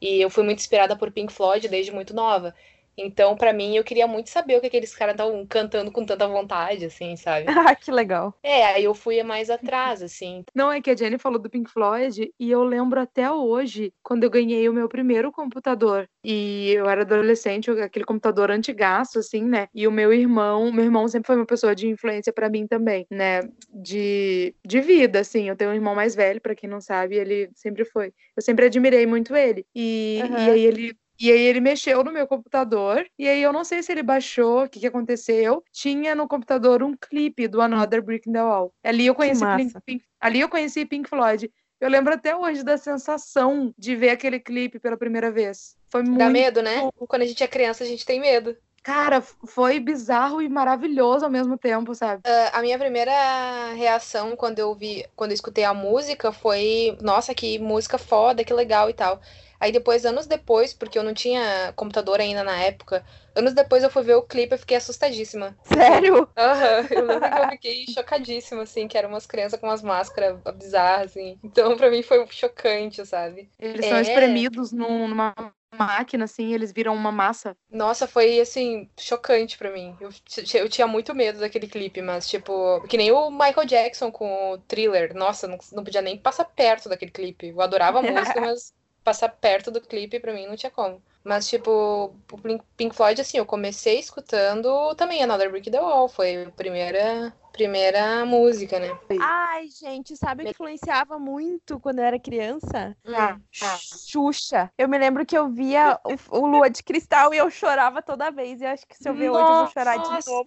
[0.00, 2.54] E eu fui muito inspirada por Pink Floyd desde muito nova.
[2.96, 6.26] Então, para mim, eu queria muito saber o que aqueles caras estavam cantando com tanta
[6.28, 7.46] vontade, assim, sabe?
[7.72, 8.34] Ah, que legal.
[8.42, 10.44] É, aí eu fui mais atrás, assim.
[10.54, 14.24] Não, é que a Jenny falou do Pink Floyd e eu lembro até hoje, quando
[14.24, 16.08] eu ganhei o meu primeiro computador.
[16.24, 19.68] E eu era adolescente, aquele computador antigaço, assim, né?
[19.74, 23.06] E o meu irmão, meu irmão sempre foi uma pessoa de influência pra mim também,
[23.10, 23.42] né?
[23.72, 25.48] De, de vida, assim.
[25.48, 28.12] Eu tenho um irmão mais velho, pra quem não sabe, ele sempre foi.
[28.36, 29.64] Eu sempre admirei muito ele.
[29.74, 30.52] E, e Aham.
[30.52, 33.92] aí ele e aí ele mexeu no meu computador, e aí eu não sei se
[33.92, 35.62] ele baixou, o que que aconteceu.
[35.72, 38.72] Tinha no computador um clipe do Another Brick in the Wall.
[38.82, 39.74] Ali eu conheci Pink.
[39.86, 41.50] Pink- ali eu conheci Pink Floyd.
[41.80, 45.76] Eu lembro até hoje da sensação de ver aquele clipe pela primeira vez.
[45.90, 46.88] Foi Dá muito, medo, né?
[47.08, 48.56] Quando a gente é criança, a gente tem medo.
[48.82, 52.22] cara, foi bizarro e maravilhoso ao mesmo tempo, sabe?
[52.52, 57.58] A minha primeira reação quando eu vi, quando eu escutei a música foi, nossa, que
[57.58, 59.20] música foda, que legal e tal.
[59.62, 63.90] Aí depois, anos depois, porque eu não tinha computador ainda na época, anos depois eu
[63.90, 65.56] fui ver o clipe e fiquei assustadíssima.
[65.62, 66.28] Sério?
[66.36, 70.36] Aham, eu lembro que eu fiquei chocadíssima, assim, que eram umas crianças com umas máscaras
[70.56, 71.38] bizarras, assim.
[71.44, 73.48] Então, pra mim foi chocante, sabe?
[73.60, 74.02] Eles são É.
[74.02, 75.32] espremidos num- numa
[75.74, 77.56] máquina, assim, eles viram uma massa.
[77.70, 79.96] Nossa, foi assim, chocante pra mim.
[80.00, 80.10] Eu,
[80.54, 84.58] eu tinha muito medo daquele clipe, mas, tipo, que nem o Michael Jackson com o
[84.58, 85.14] thriller.
[85.14, 87.48] Nossa, não, não podia nem passar perto daquele clipe.
[87.48, 91.02] Eu adorava a música, mas passar perto do clipe pra mim não tinha como.
[91.24, 92.38] Mas, tipo, o
[92.76, 96.08] Pink- Floyd, assim, eu comecei escutando também Another Brick in the Wall.
[96.08, 98.98] Foi a primeira, primeira música, né?
[99.20, 102.96] Ai, gente, sabe o que influenciava muito quando eu era criança?
[103.06, 103.38] Ah,
[103.78, 104.70] Xuxa.
[104.76, 108.30] Eu me lembro que eu via o, o Lua de Cristal e eu chorava toda
[108.32, 108.60] vez.
[108.60, 110.44] E acho que se eu ver hoje eu vou chorar de novo.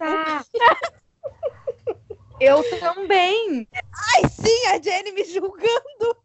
[2.38, 3.66] Eu também!
[3.74, 6.16] Ai, sim, a Jenny me julgando.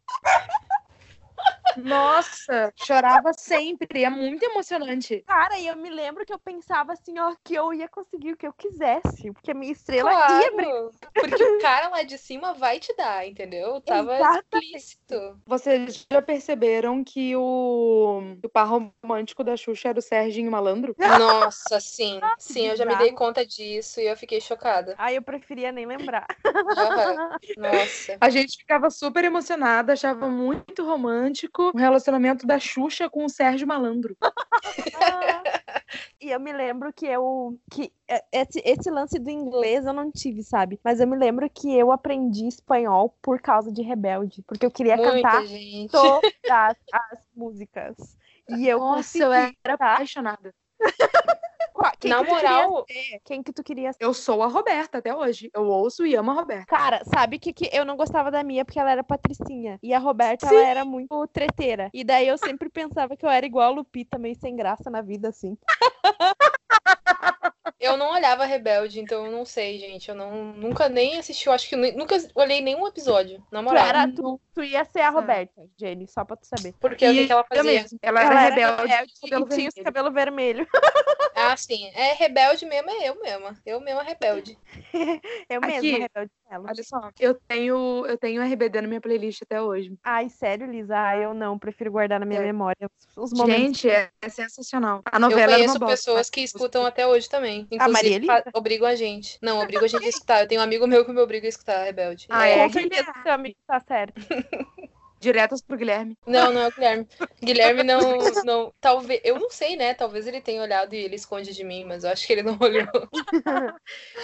[1.78, 5.24] Nossa, chorava sempre, é muito emocionante.
[5.26, 8.38] Cara, e eu me lembro que eu pensava assim, ó, que eu ia conseguir o
[8.38, 9.32] que eu quisesse.
[9.32, 10.72] Porque a minha estrela ia brilhar.
[10.74, 13.80] Claro, porque o cara lá de cima vai te dar, entendeu?
[13.82, 14.76] Tava Exatamente.
[14.76, 15.42] explícito.
[15.46, 20.96] Vocês já perceberam que o, o par romântico da Xuxa era o Serginho Malandro?
[21.52, 22.20] Nossa, sim.
[22.38, 24.96] Sim, eu já me dei conta disso e eu fiquei chocada.
[24.98, 26.26] Ai, eu preferia nem lembrar.
[26.46, 27.38] Aham.
[27.58, 28.18] Nossa.
[28.20, 31.31] A gente ficava super emocionada, achava muito romântico
[31.74, 34.16] o relacionamento da Xuxa com o Sérgio Malandro.
[36.22, 37.60] E eu me lembro que eu.
[37.70, 40.80] que é, esse, esse lance do inglês eu não tive, sabe?
[40.84, 44.44] Mas eu me lembro que eu aprendi espanhol por causa de Rebelde.
[44.44, 45.92] Porque eu queria Muita cantar gente.
[45.92, 47.96] todas as músicas.
[48.48, 49.94] E eu Nossa, consegui, eu era tá?
[49.96, 50.54] apaixonada.
[52.00, 52.86] Quem Na que tu moral?
[53.26, 54.04] Quem que tu queria ser?
[54.04, 55.50] Eu sou a Roberta até hoje.
[55.54, 56.66] Eu ouço e amo a Roberta.
[56.66, 59.80] Cara, sabe que, que eu não gostava da Mia porque ela era patricinha.
[59.82, 60.56] E a Roberta, Sim.
[60.56, 61.90] ela era muito treteira.
[61.94, 65.02] E daí eu sempre pensava que eu era igual a Lupita, meio sem graça na
[65.02, 65.58] vida, assim.
[67.80, 70.10] eu não olhava Rebelde, então eu não sei, gente.
[70.10, 73.86] Eu não, nunca nem assisti, eu acho que nunca olhei nenhum episódio, na Tu, moral.
[73.86, 76.74] era, tu, tu ia ser a Roberta, Jenny, só pra tu saber.
[76.80, 77.82] Porque o que, E que ela eu fazia?
[77.82, 78.00] mesmo.
[78.02, 80.68] Ela, Ela era era rebelde, rebelde cabelo e tinha os vermelho.
[81.42, 81.90] Ah, sim.
[81.94, 83.58] É rebelde mesmo, é eu mesma.
[83.66, 84.58] Eu mesma rebelde.
[85.50, 85.68] Eu Aqui.
[85.68, 86.66] mesma, rebelde dela.
[86.70, 89.94] Olha só, eu tenho, eu tenho RBD na minha playlist até hoje.
[90.04, 90.96] Ai, sério, Lisa?
[90.98, 92.44] Ai, eu não, prefiro guardar na minha É.
[92.44, 93.80] memória os, os momentos.
[93.82, 95.02] Gente, é, é sensacional.
[95.12, 95.96] A Eu novela era uma conheço bosta.
[95.96, 97.68] pessoas que escutam até hoje também.
[97.72, 98.44] Maria Inclusive, Elisa?
[98.44, 99.38] fa- obrigam a gente.
[99.42, 100.42] Não, obrigam a gente a escutar.
[100.42, 102.28] Eu tenho um amigo meu que me obriga a escutar Rebelde.
[102.30, 102.64] Ah, É, é?
[102.64, 104.14] Com certeza seu amigo tá certo.
[105.22, 106.18] Diretas pro Guilherme.
[106.26, 107.08] Não, não é o Guilherme.
[107.42, 108.00] Guilherme não,
[108.44, 108.74] não.
[108.82, 109.22] Talvez.
[109.24, 109.94] Eu não sei, né?
[109.94, 112.58] Talvez ele tenha olhado e ele esconde de mim, mas eu acho que ele não
[112.60, 112.88] olhou.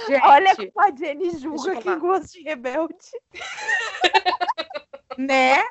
[0.10, 2.96] Gente, Olha como a Jenny julga quem gosta de rebelde.
[5.18, 5.64] né?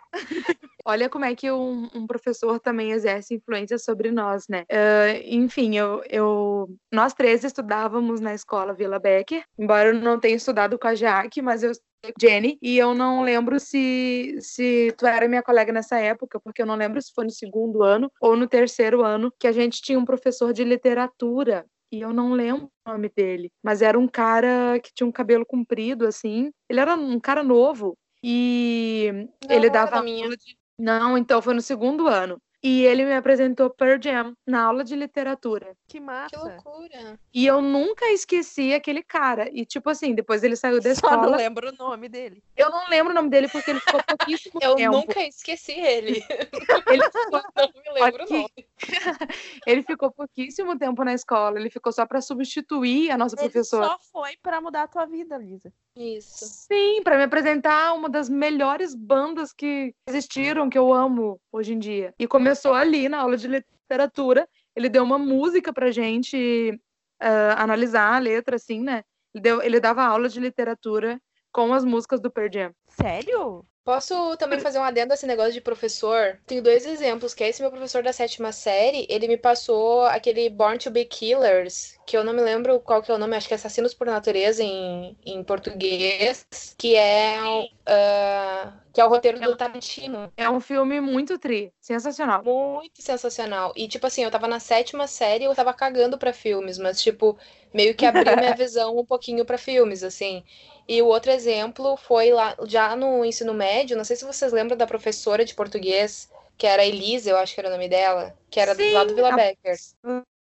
[0.85, 4.65] Olha como é que um, um, professor também exerce influência sobre nós, né?
[4.71, 10.37] Uh, enfim, eu, eu, nós três estudávamos na escola Vila Becker, embora eu não tenha
[10.37, 11.73] estudado com a Jaque, mas eu
[12.21, 16.67] Jenny, e eu não lembro se, se tu era minha colega nessa época, porque eu
[16.67, 19.99] não lembro se foi no segundo ano ou no terceiro ano, que a gente tinha
[19.99, 24.79] um professor de literatura e eu não lembro o nome dele, mas era um cara
[24.81, 26.51] que tinha um cabelo comprido, assim.
[26.69, 27.97] Ele era um cara novo
[28.29, 30.59] e não, ele dava aula de...
[30.77, 32.43] Não, então foi no segundo ano.
[32.61, 35.77] E ele me apresentou Pearl Jam na aula de literatura.
[35.87, 36.31] Que massa.
[36.31, 37.21] Que loucura.
[37.33, 39.49] E eu nunca esqueci aquele cara.
[39.53, 41.23] E, tipo assim, depois ele saiu da escola.
[41.23, 42.43] Só não lembro o nome dele.
[42.57, 44.97] Eu não lembro o nome dele porque ele ficou pouquíssimo eu tempo.
[44.97, 46.21] Eu nunca esqueci ele.
[46.91, 47.43] ele ficou...
[47.55, 48.35] não me lembro Aqui...
[48.35, 48.69] o nome.
[49.65, 51.61] ele ficou pouquíssimo tempo na escola.
[51.61, 53.87] Ele ficou só para substituir a nossa ele professora.
[53.87, 55.73] Só foi para mudar a tua vida, Lisa.
[55.97, 56.45] Isso.
[56.45, 61.79] Sim, para me apresentar uma das melhores bandas que existiram, que eu amo hoje em
[61.79, 62.15] dia.
[62.19, 64.47] E começou ali na aula de literatura.
[64.75, 66.79] Ele deu uma música pra gente
[67.23, 69.03] uh, analisar a letra, assim, né?
[69.35, 71.19] Ele, deu, ele dava aula de literatura
[71.51, 72.73] com as músicas do Pearl Jam.
[72.89, 73.65] Sério?
[73.87, 76.37] Posso também fazer um adendo a esse negócio de professor?
[76.45, 80.51] Tenho dois exemplos, que é esse meu professor da sétima série, ele me passou aquele
[80.51, 83.47] Born to be Killers, que eu não me lembro qual que é o nome, acho
[83.47, 86.45] que é Assassinos por Natureza em, em português,
[86.77, 90.33] que é uh, que é o roteiro do Tarantino.
[90.37, 92.43] É um filme muito tri, sensacional.
[92.43, 93.73] Muito sensacional.
[93.77, 97.01] E, tipo assim, eu tava na sétima série e eu tava cagando pra filmes, mas,
[97.01, 97.39] tipo,
[97.75, 100.43] meio que abriu minha visão um pouquinho para filmes, assim.
[100.89, 104.77] E o outro exemplo foi lá, já no ensino médio, não sei se vocês lembram
[104.77, 108.61] da professora de português, que era Elisa, eu acho que era o nome dela, que
[108.61, 109.37] era Sim, do lado do Vila a...
[109.37, 109.77] Becker.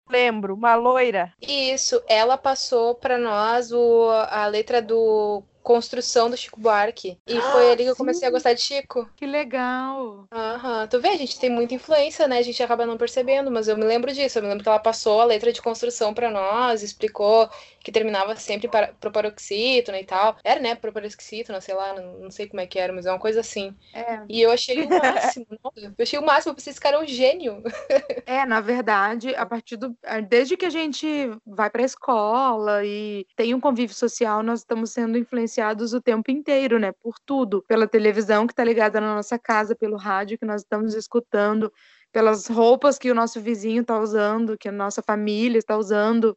[0.08, 1.34] Lembro, uma loira.
[1.42, 7.18] Isso, ela passou para nós o, a letra do construção do Chico Buarque.
[7.26, 9.10] E ah, foi ali que eu comecei a gostar de Chico.
[9.16, 10.28] Que legal.
[10.32, 10.88] Aham.
[10.88, 12.38] Tu vê, a gente tem muita influência, né?
[12.38, 14.38] A gente acaba não percebendo, mas eu me lembro disso.
[14.38, 17.50] Eu me lembro que ela passou a letra de construção para nós, explicou
[17.86, 20.36] que terminava sempre para, pro paroxítono e tal.
[20.44, 20.74] Era, né?
[20.74, 23.42] Pro paroxítono, sei lá, não, não, sei como é que era, mas é uma coisa
[23.42, 23.76] assim.
[23.94, 24.22] É.
[24.28, 25.46] E eu achei o máximo.
[25.76, 27.62] eu achei o máximo, eu pensei, esse cara é um gênio.
[28.26, 29.96] é, na verdade, a partir do.
[30.28, 31.08] Desde que a gente
[31.46, 36.80] vai pra escola e tem um convívio social, nós estamos sendo influenciados o tempo inteiro,
[36.80, 36.92] né?
[36.92, 40.96] Por tudo, pela televisão que está ligada na nossa casa, pelo rádio que nós estamos
[40.96, 41.72] escutando,
[42.12, 46.36] pelas roupas que o nosso vizinho está usando, que a nossa família está usando,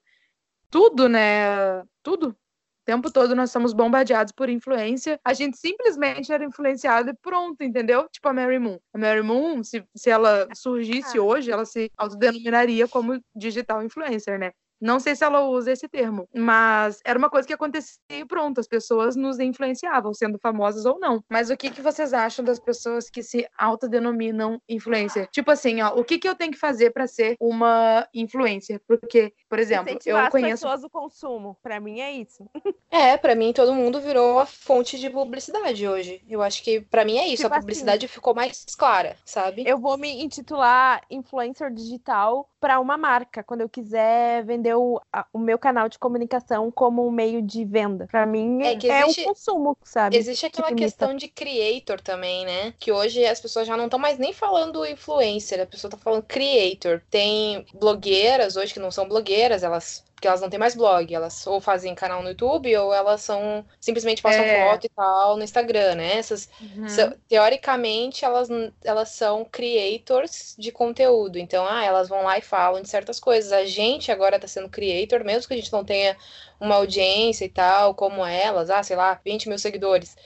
[0.71, 1.83] tudo, né?
[2.03, 2.31] Tudo.
[2.31, 2.37] O
[2.85, 5.21] tempo todo nós somos bombardeados por influência.
[5.23, 8.09] A gente simplesmente era influenciado e pronto, entendeu?
[8.09, 8.79] Tipo a Mary Moon.
[8.95, 14.53] A Mary Moon, se, se ela surgisse hoje, ela se autodenominaria como digital influencer, né?
[14.81, 18.61] Não sei se ela usa esse termo, mas era uma coisa que acontecia e pronto,
[18.61, 21.23] as pessoas nos influenciavam, sendo famosas ou não.
[21.29, 25.29] Mas o que, que vocês acham das pessoas que se autodenominam influencer?
[25.31, 28.81] Tipo assim, ó, o que, que eu tenho que fazer para ser uma influencer?
[28.87, 30.55] Porque, por exemplo, Incentivar eu conheço.
[30.55, 31.57] as pessoas do consumo.
[31.63, 32.49] Para mim é isso.
[32.91, 36.23] É, para mim todo mundo virou a fonte de publicidade hoje.
[36.27, 39.63] Eu acho que para mim é isso, tipo a publicidade assim, ficou mais clara, sabe?
[39.67, 45.01] Eu vou me intitular influencer digital para uma marca quando eu quiser vender entender o,
[45.13, 48.07] a, o meu canal de comunicação como um meio de venda.
[48.11, 50.17] Para mim é, é existe, o consumo, sabe?
[50.17, 52.75] Existe aquela questão de creator também, né?
[52.79, 56.23] Que hoje as pessoas já não estão mais nem falando influencer, a pessoa tá falando
[56.23, 57.03] creator.
[57.11, 61.47] Tem blogueiras hoje que não são blogueiras, elas porque elas não têm mais blog, elas
[61.47, 64.69] ou fazem canal no YouTube ou elas são simplesmente postam é.
[64.69, 66.19] foto e tal no Instagram, né?
[66.19, 66.89] Essas uhum.
[66.89, 68.49] são, teoricamente elas,
[68.83, 73.53] elas são creators de conteúdo, então ah, elas vão lá e falam de certas coisas.
[73.53, 76.17] A gente agora tá sendo creator, mesmo que a gente não tenha
[76.59, 80.17] uma audiência e tal, como elas, ah, sei lá, 20 mil seguidores.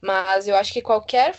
[0.00, 1.34] Mas eu acho que qualquer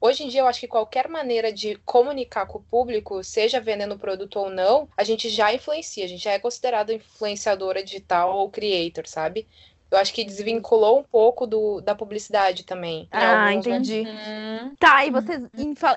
[0.00, 3.98] hoje em dia eu acho que qualquer maneira de comunicar com o público, seja vendendo
[3.98, 8.50] produto ou não, a gente já influencia, a gente já é considerado influenciadora digital ou
[8.50, 9.46] creator, sabe?
[9.90, 13.06] Eu acho que desvinculou um pouco do, da publicidade também.
[13.12, 13.76] Ah, alguns, né?
[13.76, 14.02] entendi.
[14.02, 14.72] Né?
[14.78, 15.42] Tá, e vocês,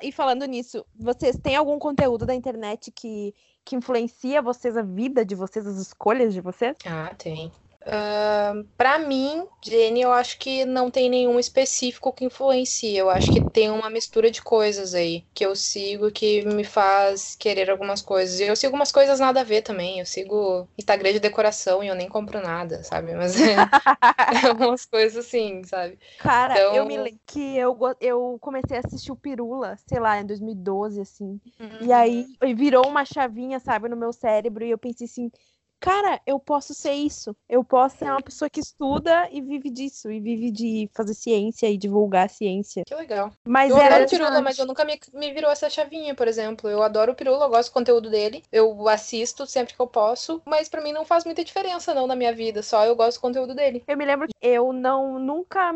[0.03, 3.33] e falando nisso, vocês têm algum conteúdo da internet que,
[3.65, 6.75] que influencia vocês, a vida de vocês, as escolhas de vocês?
[6.85, 7.51] Ah, tem.
[7.87, 12.99] Uh, para mim, Jenny, eu acho que não tem nenhum específico que influencia.
[12.99, 17.35] Eu acho que tem uma mistura de coisas aí que eu sigo que me faz
[17.35, 18.39] querer algumas coisas.
[18.39, 19.99] E eu sigo umas coisas nada a ver também.
[19.99, 23.15] Eu sigo Instagram de decoração e eu nem compro nada, sabe?
[23.15, 23.55] Mas é,
[24.45, 25.97] é umas coisas assim, sabe?
[26.19, 26.75] Cara, então...
[26.75, 30.99] eu me lembro que eu, eu comecei a assistir o Pirula, sei lá, em 2012,
[30.99, 31.39] assim.
[31.57, 31.77] Uhum.
[31.81, 34.65] E aí virou uma chavinha, sabe, no meu cérebro.
[34.65, 35.31] E eu pensei assim
[35.79, 37.35] cara, eu posso ser isso.
[37.49, 41.69] Eu posso ser uma pessoa que estuda e vive disso, e vive de fazer ciência
[41.69, 42.83] e divulgar a ciência.
[42.85, 43.31] Que legal.
[43.47, 46.27] Mas eu era adoro o Pirula, mas eu nunca me, me virou essa chavinha, por
[46.27, 46.69] exemplo.
[46.69, 50.41] Eu adoro o Pirula, eu gosto do conteúdo dele, eu assisto sempre que eu posso,
[50.45, 53.21] mas para mim não faz muita diferença não na minha vida, só eu gosto do
[53.21, 53.83] conteúdo dele.
[53.87, 55.73] Eu me lembro que eu não nunca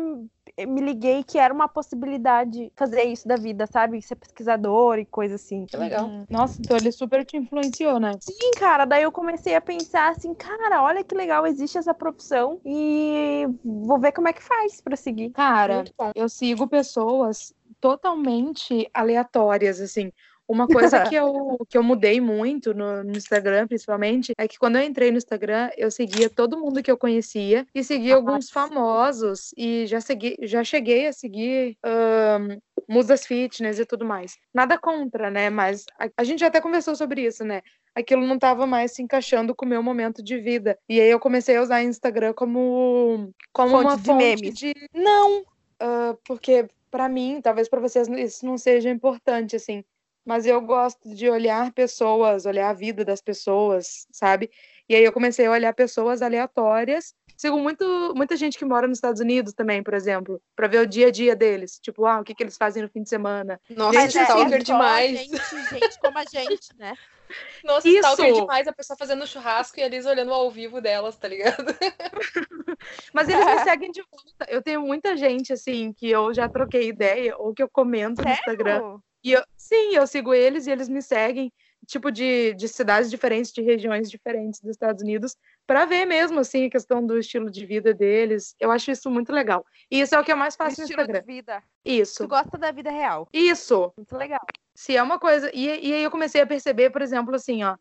[0.58, 4.00] me liguei que era uma possibilidade fazer isso da vida, sabe?
[4.02, 5.66] Ser pesquisador e coisa assim.
[5.66, 6.06] Que legal.
[6.06, 6.26] Uhum.
[6.30, 8.12] Nossa, então ele super te influenciou, né?
[8.20, 8.84] Sim, cara.
[8.84, 13.98] Daí eu comecei a pensar assim, cara, olha que legal, existe essa profissão e vou
[13.98, 15.30] ver como é que faz para seguir.
[15.30, 15.84] Cara,
[16.14, 20.12] eu sigo pessoas totalmente aleatórias, assim.
[20.52, 24.76] Uma coisa que eu, que eu mudei muito no, no, Instagram, principalmente, é que quando
[24.76, 29.54] eu entrei no Instagram, eu seguia todo mundo que eu conhecia e seguia alguns famosos
[29.56, 34.36] e já, segui, já cheguei a seguir um, musas fitness e tudo mais.
[34.52, 35.48] Nada contra, né?
[35.48, 37.62] Mas a, a gente já até conversou sobre isso, né?
[37.94, 40.78] Aquilo não estava mais se encaixando com o meu momento de vida.
[40.86, 44.54] E aí eu comecei a usar o Instagram como, como fonte uma de fonte memes.
[44.54, 44.74] de.
[44.92, 45.40] Não!
[45.40, 49.82] Uh, porque para mim, talvez para vocês isso não seja importante, assim
[50.24, 54.50] mas eu gosto de olhar pessoas, olhar a vida das pessoas, sabe?
[54.88, 57.14] E aí eu comecei a olhar pessoas aleatórias.
[57.36, 60.86] Sigo muito, muita gente que mora nos Estados Unidos também, por exemplo, para ver o
[60.86, 61.78] dia a dia deles.
[61.80, 63.60] Tipo, ah, o que, que eles fazem no fim de semana.
[63.70, 65.18] Nossa, gente, é, stalker é demais.
[65.18, 66.94] Gente, gente como a gente, né?
[67.64, 67.98] Nossa, Isso.
[67.98, 71.64] stalker demais, a pessoa fazendo churrasco e eles olhando ao vivo delas, tá ligado?
[73.12, 74.46] Mas eles me seguem de volta.
[74.48, 78.30] Eu tenho muita gente, assim, que eu já troquei ideia, ou que eu comento Sério?
[78.30, 78.98] no Instagram.
[79.24, 81.52] E eu, sim, eu sigo eles e eles me seguem,
[81.86, 86.66] tipo, de, de cidades diferentes, de regiões diferentes dos Estados Unidos, para ver mesmo, assim,
[86.66, 88.54] a questão do estilo de vida deles.
[88.58, 89.64] Eu acho isso muito legal.
[89.90, 91.20] E isso é o que eu mais faço no Instagram.
[91.20, 91.62] de vida.
[91.84, 92.24] Isso.
[92.24, 93.28] Tu gosta da vida real.
[93.32, 93.92] Isso.
[93.96, 94.40] Muito legal.
[94.74, 95.50] Se é uma coisa.
[95.52, 97.76] E, e aí eu comecei a perceber, por exemplo, assim, ó.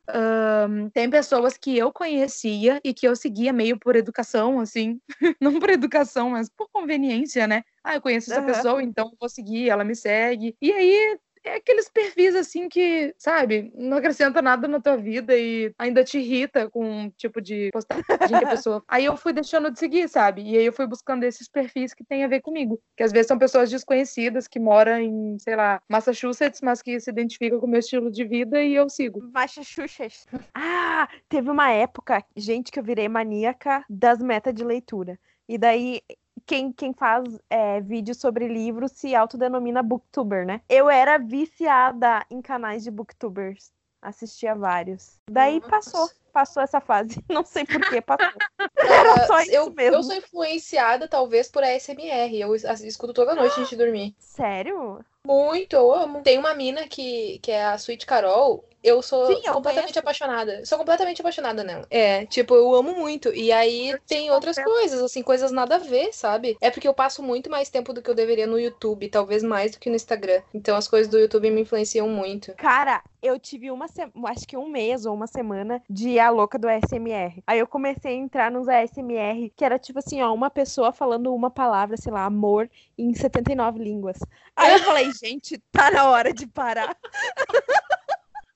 [0.68, 5.00] Um, tem pessoas que eu conhecia e que eu seguia meio por educação, assim.
[5.42, 7.64] Não por educação, mas por conveniência, né?
[7.84, 8.48] Ah, eu conheço essa uhum.
[8.48, 10.56] pessoa, então vou seguir, ela me segue.
[10.62, 15.74] E aí é aqueles perfis assim que, sabe, não acrescenta nada na tua vida e
[15.78, 18.84] ainda te irrita com um tipo de postagem que a pessoa.
[18.88, 20.42] Aí eu fui deixando de seguir, sabe?
[20.44, 22.80] E aí eu fui buscando esses perfis que tem a ver comigo.
[22.96, 27.10] Que às vezes são pessoas desconhecidas que moram em, sei lá, Massachusetts, mas que se
[27.10, 29.22] identificam com o meu estilo de vida e eu sigo.
[29.34, 30.26] Massachusetts.
[30.54, 35.20] Ah, teve uma época, gente, que eu virei maníaca das metas de leitura.
[35.48, 36.02] E daí
[36.46, 40.62] quem, quem faz é, vídeo sobre livros se autodenomina booktuber, né?
[40.70, 43.72] Eu era viciada em canais de booktubers.
[44.02, 45.20] Assistia vários.
[45.30, 45.70] Daí Nossa.
[45.70, 46.10] passou.
[46.34, 47.22] Passou essa fase.
[47.30, 48.32] Não sei por que passou.
[48.78, 49.98] Era só isso eu, mesmo.
[49.98, 52.34] Eu sou influenciada, talvez, por ASMR.
[52.34, 54.15] Eu escuto toda noite antes de dormir.
[54.17, 55.04] Sério?
[55.28, 56.22] Muito, eu amo.
[56.22, 60.00] Tem uma mina que, que é a Sweet Carol, eu sou Sim, eu completamente conheço.
[60.00, 60.65] apaixonada.
[60.65, 61.86] Sou completamente apaixonada nela.
[61.89, 63.34] É, tipo, eu amo muito.
[63.34, 66.58] E aí tem outras coisas, assim, coisas nada a ver, sabe?
[66.62, 69.72] É porque eu passo muito mais tempo do que eu deveria no YouTube, talvez mais
[69.72, 70.41] do que no Instagram.
[70.54, 72.54] Então as coisas do YouTube me influenciam muito.
[72.56, 73.86] Cara, eu tive uma
[74.26, 77.44] acho que um mês ou uma semana de a louca do ASMR.
[77.46, 81.34] Aí eu comecei a entrar nos ASMR, que era tipo assim, ó, uma pessoa falando
[81.34, 84.17] uma palavra, sei lá, amor, em 79 línguas.
[84.56, 86.98] Aí eu falei, gente, tá na hora de parar.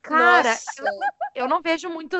[0.07, 2.15] Cara, eu, eu, não vejo muito.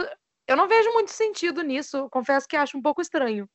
[0.47, 2.09] Eu não vejo muito sentido nisso.
[2.09, 3.47] Confesso que acho um pouco estranho.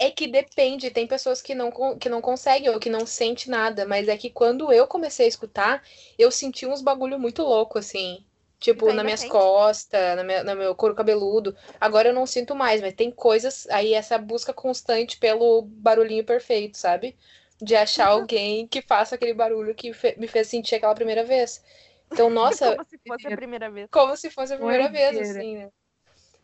[0.00, 3.84] É que depende, tem pessoas que não, que não conseguem ou que não sente nada,
[3.84, 5.82] mas é que quando eu comecei a escutar,
[6.16, 8.24] eu senti uns bagulho muito louco, assim.
[8.60, 11.56] Tipo, nas minhas costas, na minha, no meu couro cabeludo.
[11.80, 16.76] Agora eu não sinto mais, mas tem coisas aí, essa busca constante pelo barulhinho perfeito,
[16.76, 17.16] sabe?
[17.62, 18.20] De achar uhum.
[18.20, 21.62] alguém que faça aquele barulho que me fez sentir aquela primeira vez.
[22.10, 22.72] Então, nossa.
[22.76, 23.88] como se fosse a primeira vez.
[23.90, 25.70] Como se fosse a primeira vez, assim, né?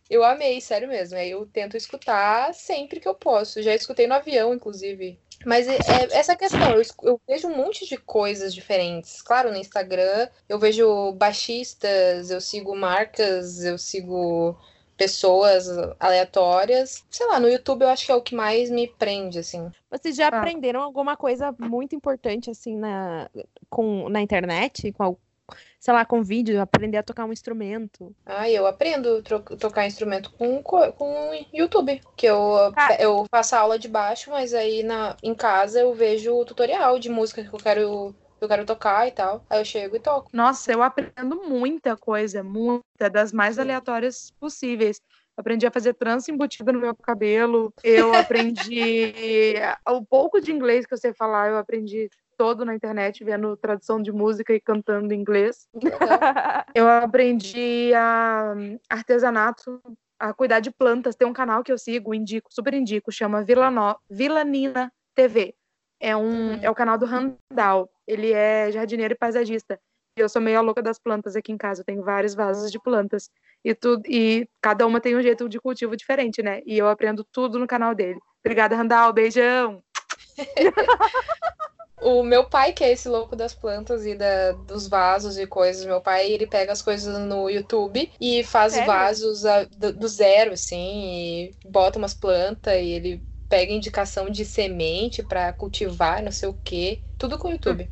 [0.08, 1.16] Eu amei, sério mesmo.
[1.16, 3.62] Aí eu tento escutar sempre que eu posso.
[3.62, 5.18] Já escutei no avião, inclusive.
[5.44, 9.22] Mas é, é essa questão, eu, eu, vejo um monte de coisas diferentes.
[9.22, 14.56] Claro, no Instagram eu vejo baixistas, eu sigo marcas, eu sigo
[14.96, 15.66] pessoas
[15.98, 17.04] aleatórias.
[17.10, 19.70] Sei lá, no YouTube eu acho que é o que mais me prende, assim.
[19.90, 20.38] Vocês já ah.
[20.38, 23.28] aprenderam alguma coisa muito importante, assim, na,
[23.68, 24.92] com, na internet?
[24.92, 25.16] Com
[25.78, 28.14] sei lá, com vídeo, aprender a tocar um instrumento.
[28.24, 32.00] Ah, eu aprendo a tocar instrumento com, com YouTube.
[32.16, 32.96] Que eu, ah.
[32.98, 37.10] eu faço aula de baixo, mas aí na, em casa eu vejo o tutorial de
[37.10, 39.44] música que eu quero eu quero tocar e tal.
[39.48, 40.30] Aí eu chego e toco.
[40.32, 45.00] Nossa, eu aprendo muita coisa, muita, das mais aleatórias possíveis.
[45.36, 47.72] Aprendi a fazer trança embutida no meu cabelo.
[47.82, 49.54] Eu aprendi
[49.88, 54.00] o pouco de inglês que eu sei falar, eu aprendi todo na internet, vendo tradução
[54.00, 55.68] de música e cantando em inglês.
[56.74, 58.54] eu aprendi a
[58.88, 59.80] artesanato,
[60.18, 61.14] a cuidar de plantas.
[61.14, 63.96] Tem um canal que eu sigo, indico, super indico, chama Vila, no...
[64.08, 65.54] Vila Nina TV.
[66.00, 66.58] É, um, uhum.
[66.62, 67.90] é o canal do Randall.
[68.06, 69.80] Ele é jardineiro e paisagista.
[70.16, 71.80] E eu sou meio a louca das plantas aqui em casa.
[71.80, 73.30] Eu tenho vários vasos de plantas.
[73.64, 76.60] E, tudo, e cada uma tem um jeito de cultivo diferente, né?
[76.66, 78.20] E eu aprendo tudo no canal dele.
[78.44, 79.12] Obrigada, Randall.
[79.12, 79.82] Beijão!
[82.04, 85.84] o meu pai, que é esse louco das plantas e da, dos vasos e coisas,
[85.84, 88.86] meu pai, ele pega as coisas no YouTube e faz Sério?
[88.86, 94.44] vasos a, do, do, zero, assim, e bota umas plantas e ele pega indicação de
[94.44, 97.00] semente para cultivar, não sei o quê.
[97.18, 97.90] Tudo com o YouTube.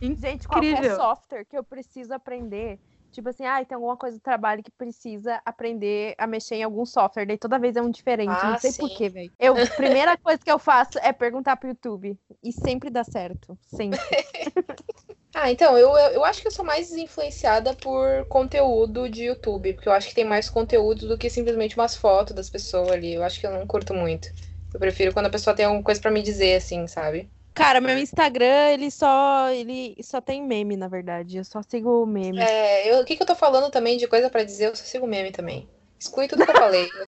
[0.00, 2.78] Gente, qualquer software que eu preciso aprender,
[3.12, 6.84] tipo assim, ah, tem alguma coisa do trabalho que precisa aprender a mexer em algum
[6.84, 9.32] software, daí toda vez é um diferente, ah, não sei porquê, velho.
[9.38, 13.98] Eu, primeira coisa que eu faço é perguntar pro YouTube, e sempre dá certo, sempre.
[15.34, 19.88] ah, então, eu, eu acho que eu sou mais influenciada por conteúdo de YouTube, porque
[19.88, 23.22] eu acho que tem mais conteúdo do que simplesmente umas fotos das pessoas ali, eu
[23.22, 24.28] acho que eu não curto muito.
[24.72, 27.32] Eu prefiro quando a pessoa tem alguma coisa para me dizer, assim, sabe?
[27.58, 31.38] Cara, meu Instagram, ele só, ele só tem meme, na verdade.
[31.38, 32.38] Eu só sigo meme.
[32.38, 34.84] É, eu, o que, que eu tô falando também de coisa para dizer, eu só
[34.84, 35.68] sigo meme também.
[35.98, 36.88] Exclui tudo que eu falei.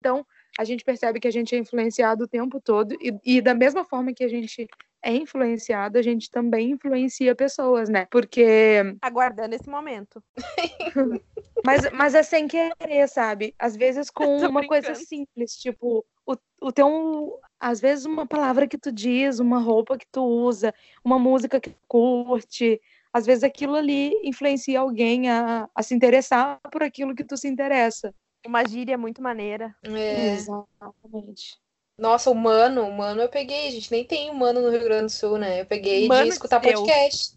[0.00, 0.24] Então,
[0.56, 3.84] a gente percebe que a gente é influenciado o tempo todo, e, e da mesma
[3.84, 4.68] forma que a gente
[5.02, 8.06] é influenciado, a gente também influencia pessoas, né?
[8.10, 8.96] Porque.
[9.00, 10.22] Aguardando esse momento.
[11.64, 13.54] mas, mas é sem querer, sabe?
[13.58, 16.36] Às vezes com uma coisa simples, tipo, o,
[16.68, 17.40] o teu.
[17.58, 20.72] Às vezes uma palavra que tu diz, uma roupa que tu usa,
[21.04, 22.80] uma música que tu curte.
[23.12, 27.48] Às vezes aquilo ali influencia alguém a, a se interessar por aquilo que tu se
[27.48, 28.14] interessa.
[28.46, 29.74] Uma gíria muito maneira.
[29.82, 30.34] É.
[30.34, 31.58] Exatamente.
[31.98, 35.10] Nossa, o Mano, o Mano eu peguei, gente, nem tem humano no Rio Grande do
[35.10, 35.62] Sul, né?
[35.62, 37.36] Eu peguei mano de escutar de podcast.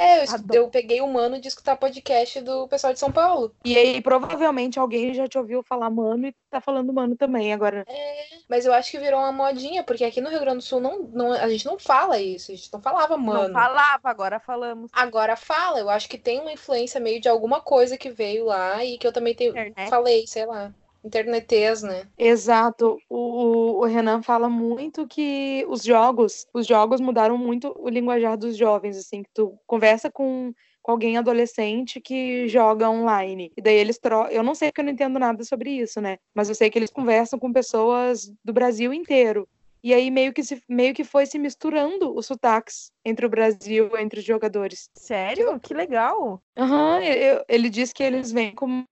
[0.00, 3.54] É, eu, eu peguei o mano de escutar podcast do pessoal de São Paulo.
[3.62, 7.84] E aí, provavelmente, alguém já te ouviu falar mano e tá falando mano também agora.
[7.86, 10.80] É, mas eu acho que virou uma modinha, porque aqui no Rio Grande do Sul
[10.80, 13.48] não, não, a gente não fala isso, a gente não falava mano.
[13.48, 14.90] Não falava, agora falamos.
[14.94, 18.82] Agora fala, eu acho que tem uma influência meio de alguma coisa que veio lá
[18.82, 19.52] e que eu também tenho,
[19.90, 20.72] falei, sei lá
[21.04, 22.06] internetês, né?
[22.18, 22.98] Exato.
[23.08, 28.56] O, o, Renan fala muito que os jogos, os jogos mudaram muito o linguajar dos
[28.56, 33.52] jovens, assim, que tu conversa com, com alguém adolescente que joga online.
[33.56, 34.30] E daí eles trocam.
[34.30, 36.18] Eu não sei porque eu não entendo nada sobre isso, né?
[36.34, 39.48] Mas eu sei que eles conversam com pessoas do Brasil inteiro.
[39.82, 43.90] E aí meio que, se, meio que foi se misturando os sotaques entre o Brasil,
[43.96, 44.90] entre os jogadores.
[44.94, 45.58] Sério?
[45.58, 46.42] Que legal!
[46.56, 48.84] Aham, uhum, ele diz que eles vêm com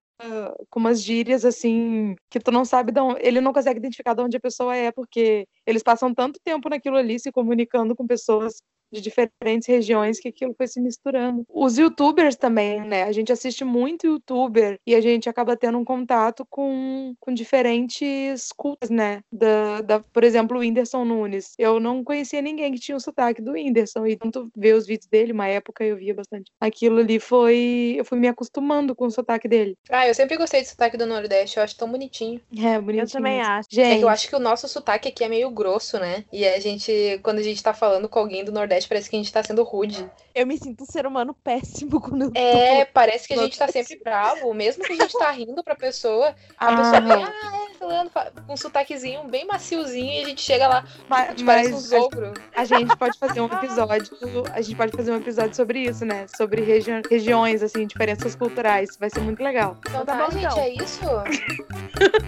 [0.70, 4.22] com umas gírias assim que tu não sabe de onde, ele não consegue identificar de
[4.22, 8.60] onde a pessoa é, porque eles passam tanto tempo naquilo ali se comunicando com pessoas
[8.92, 11.44] de diferentes regiões que aquilo foi se misturando.
[11.48, 13.04] Os youtubers também, né?
[13.04, 18.50] A gente assiste muito youtuber e a gente acaba tendo um contato com, com diferentes
[18.56, 19.20] culturas, né?
[19.32, 21.54] Da, da, por exemplo, o Whindersson Nunes.
[21.58, 25.08] Eu não conhecia ninguém que tinha o sotaque do Whindersson e tanto ver os vídeos
[25.08, 26.50] dele, uma época eu via bastante.
[26.60, 27.94] Aquilo ali foi.
[27.96, 29.76] Eu fui me acostumando com o sotaque dele.
[29.90, 32.40] Ah, eu sempre gostei do sotaque do Nordeste, eu acho tão bonitinho.
[32.56, 33.04] É, bonitinho.
[33.04, 33.68] Eu também acho.
[33.70, 33.96] Gente.
[33.96, 36.24] É que eu acho que o nosso sotaque aqui é meio grosso, né?
[36.32, 39.18] E a gente, quando a gente tá falando com alguém do Nordeste, parece que a
[39.18, 40.10] gente tá sendo rude.
[40.34, 43.68] Eu me sinto um ser humano péssimo quando eu É, parece que a gente tá
[43.68, 44.52] sempre bravo.
[44.54, 48.10] Mesmo que a gente tá rindo pra pessoa, a ah, pessoa vem, ah, é, falando
[48.10, 52.34] com um sotaquezinho bem maciozinho e a gente chega lá, mas, tipo, parece um sogro.
[52.54, 54.16] A, a, gente pode fazer um episódio,
[54.52, 56.26] a gente pode fazer um episódio sobre isso, né?
[56.36, 58.96] Sobre regi regiões, assim, diferenças culturais.
[58.98, 59.76] Vai ser muito legal.
[59.88, 60.60] Então tá, tá bom, gente, então.
[60.60, 61.00] é isso?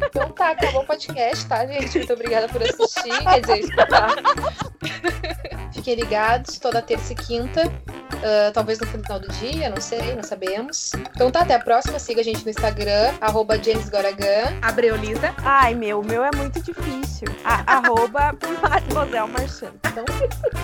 [0.05, 1.99] então tá, acabou o podcast, tá, gente?
[1.99, 4.15] Muito obrigada por assistir, quer dizer, escutar.
[5.73, 7.67] Fiquem ligados, toda terça e quinta.
[8.21, 10.93] Uh, talvez no final do dia, não sei, não sabemos.
[11.15, 11.99] Então tá, até a próxima.
[11.99, 14.59] Siga a gente no Instagram, arroba JanesGoragan.
[14.61, 15.35] Abreolisa.
[15.45, 17.29] Ai, meu, o meu é muito difícil.
[17.45, 19.73] A, arroba Mademoiselle Marchand.
[19.87, 20.05] Então,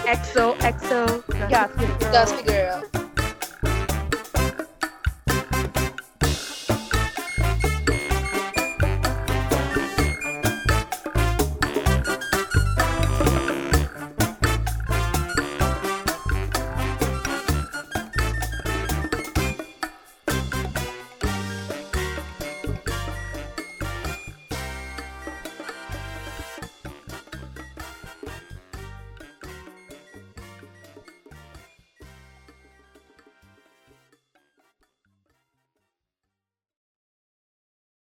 [0.04, 1.24] exo, exo.
[1.48, 2.10] Gossip Girl.
[2.12, 3.05] Gossip Girl.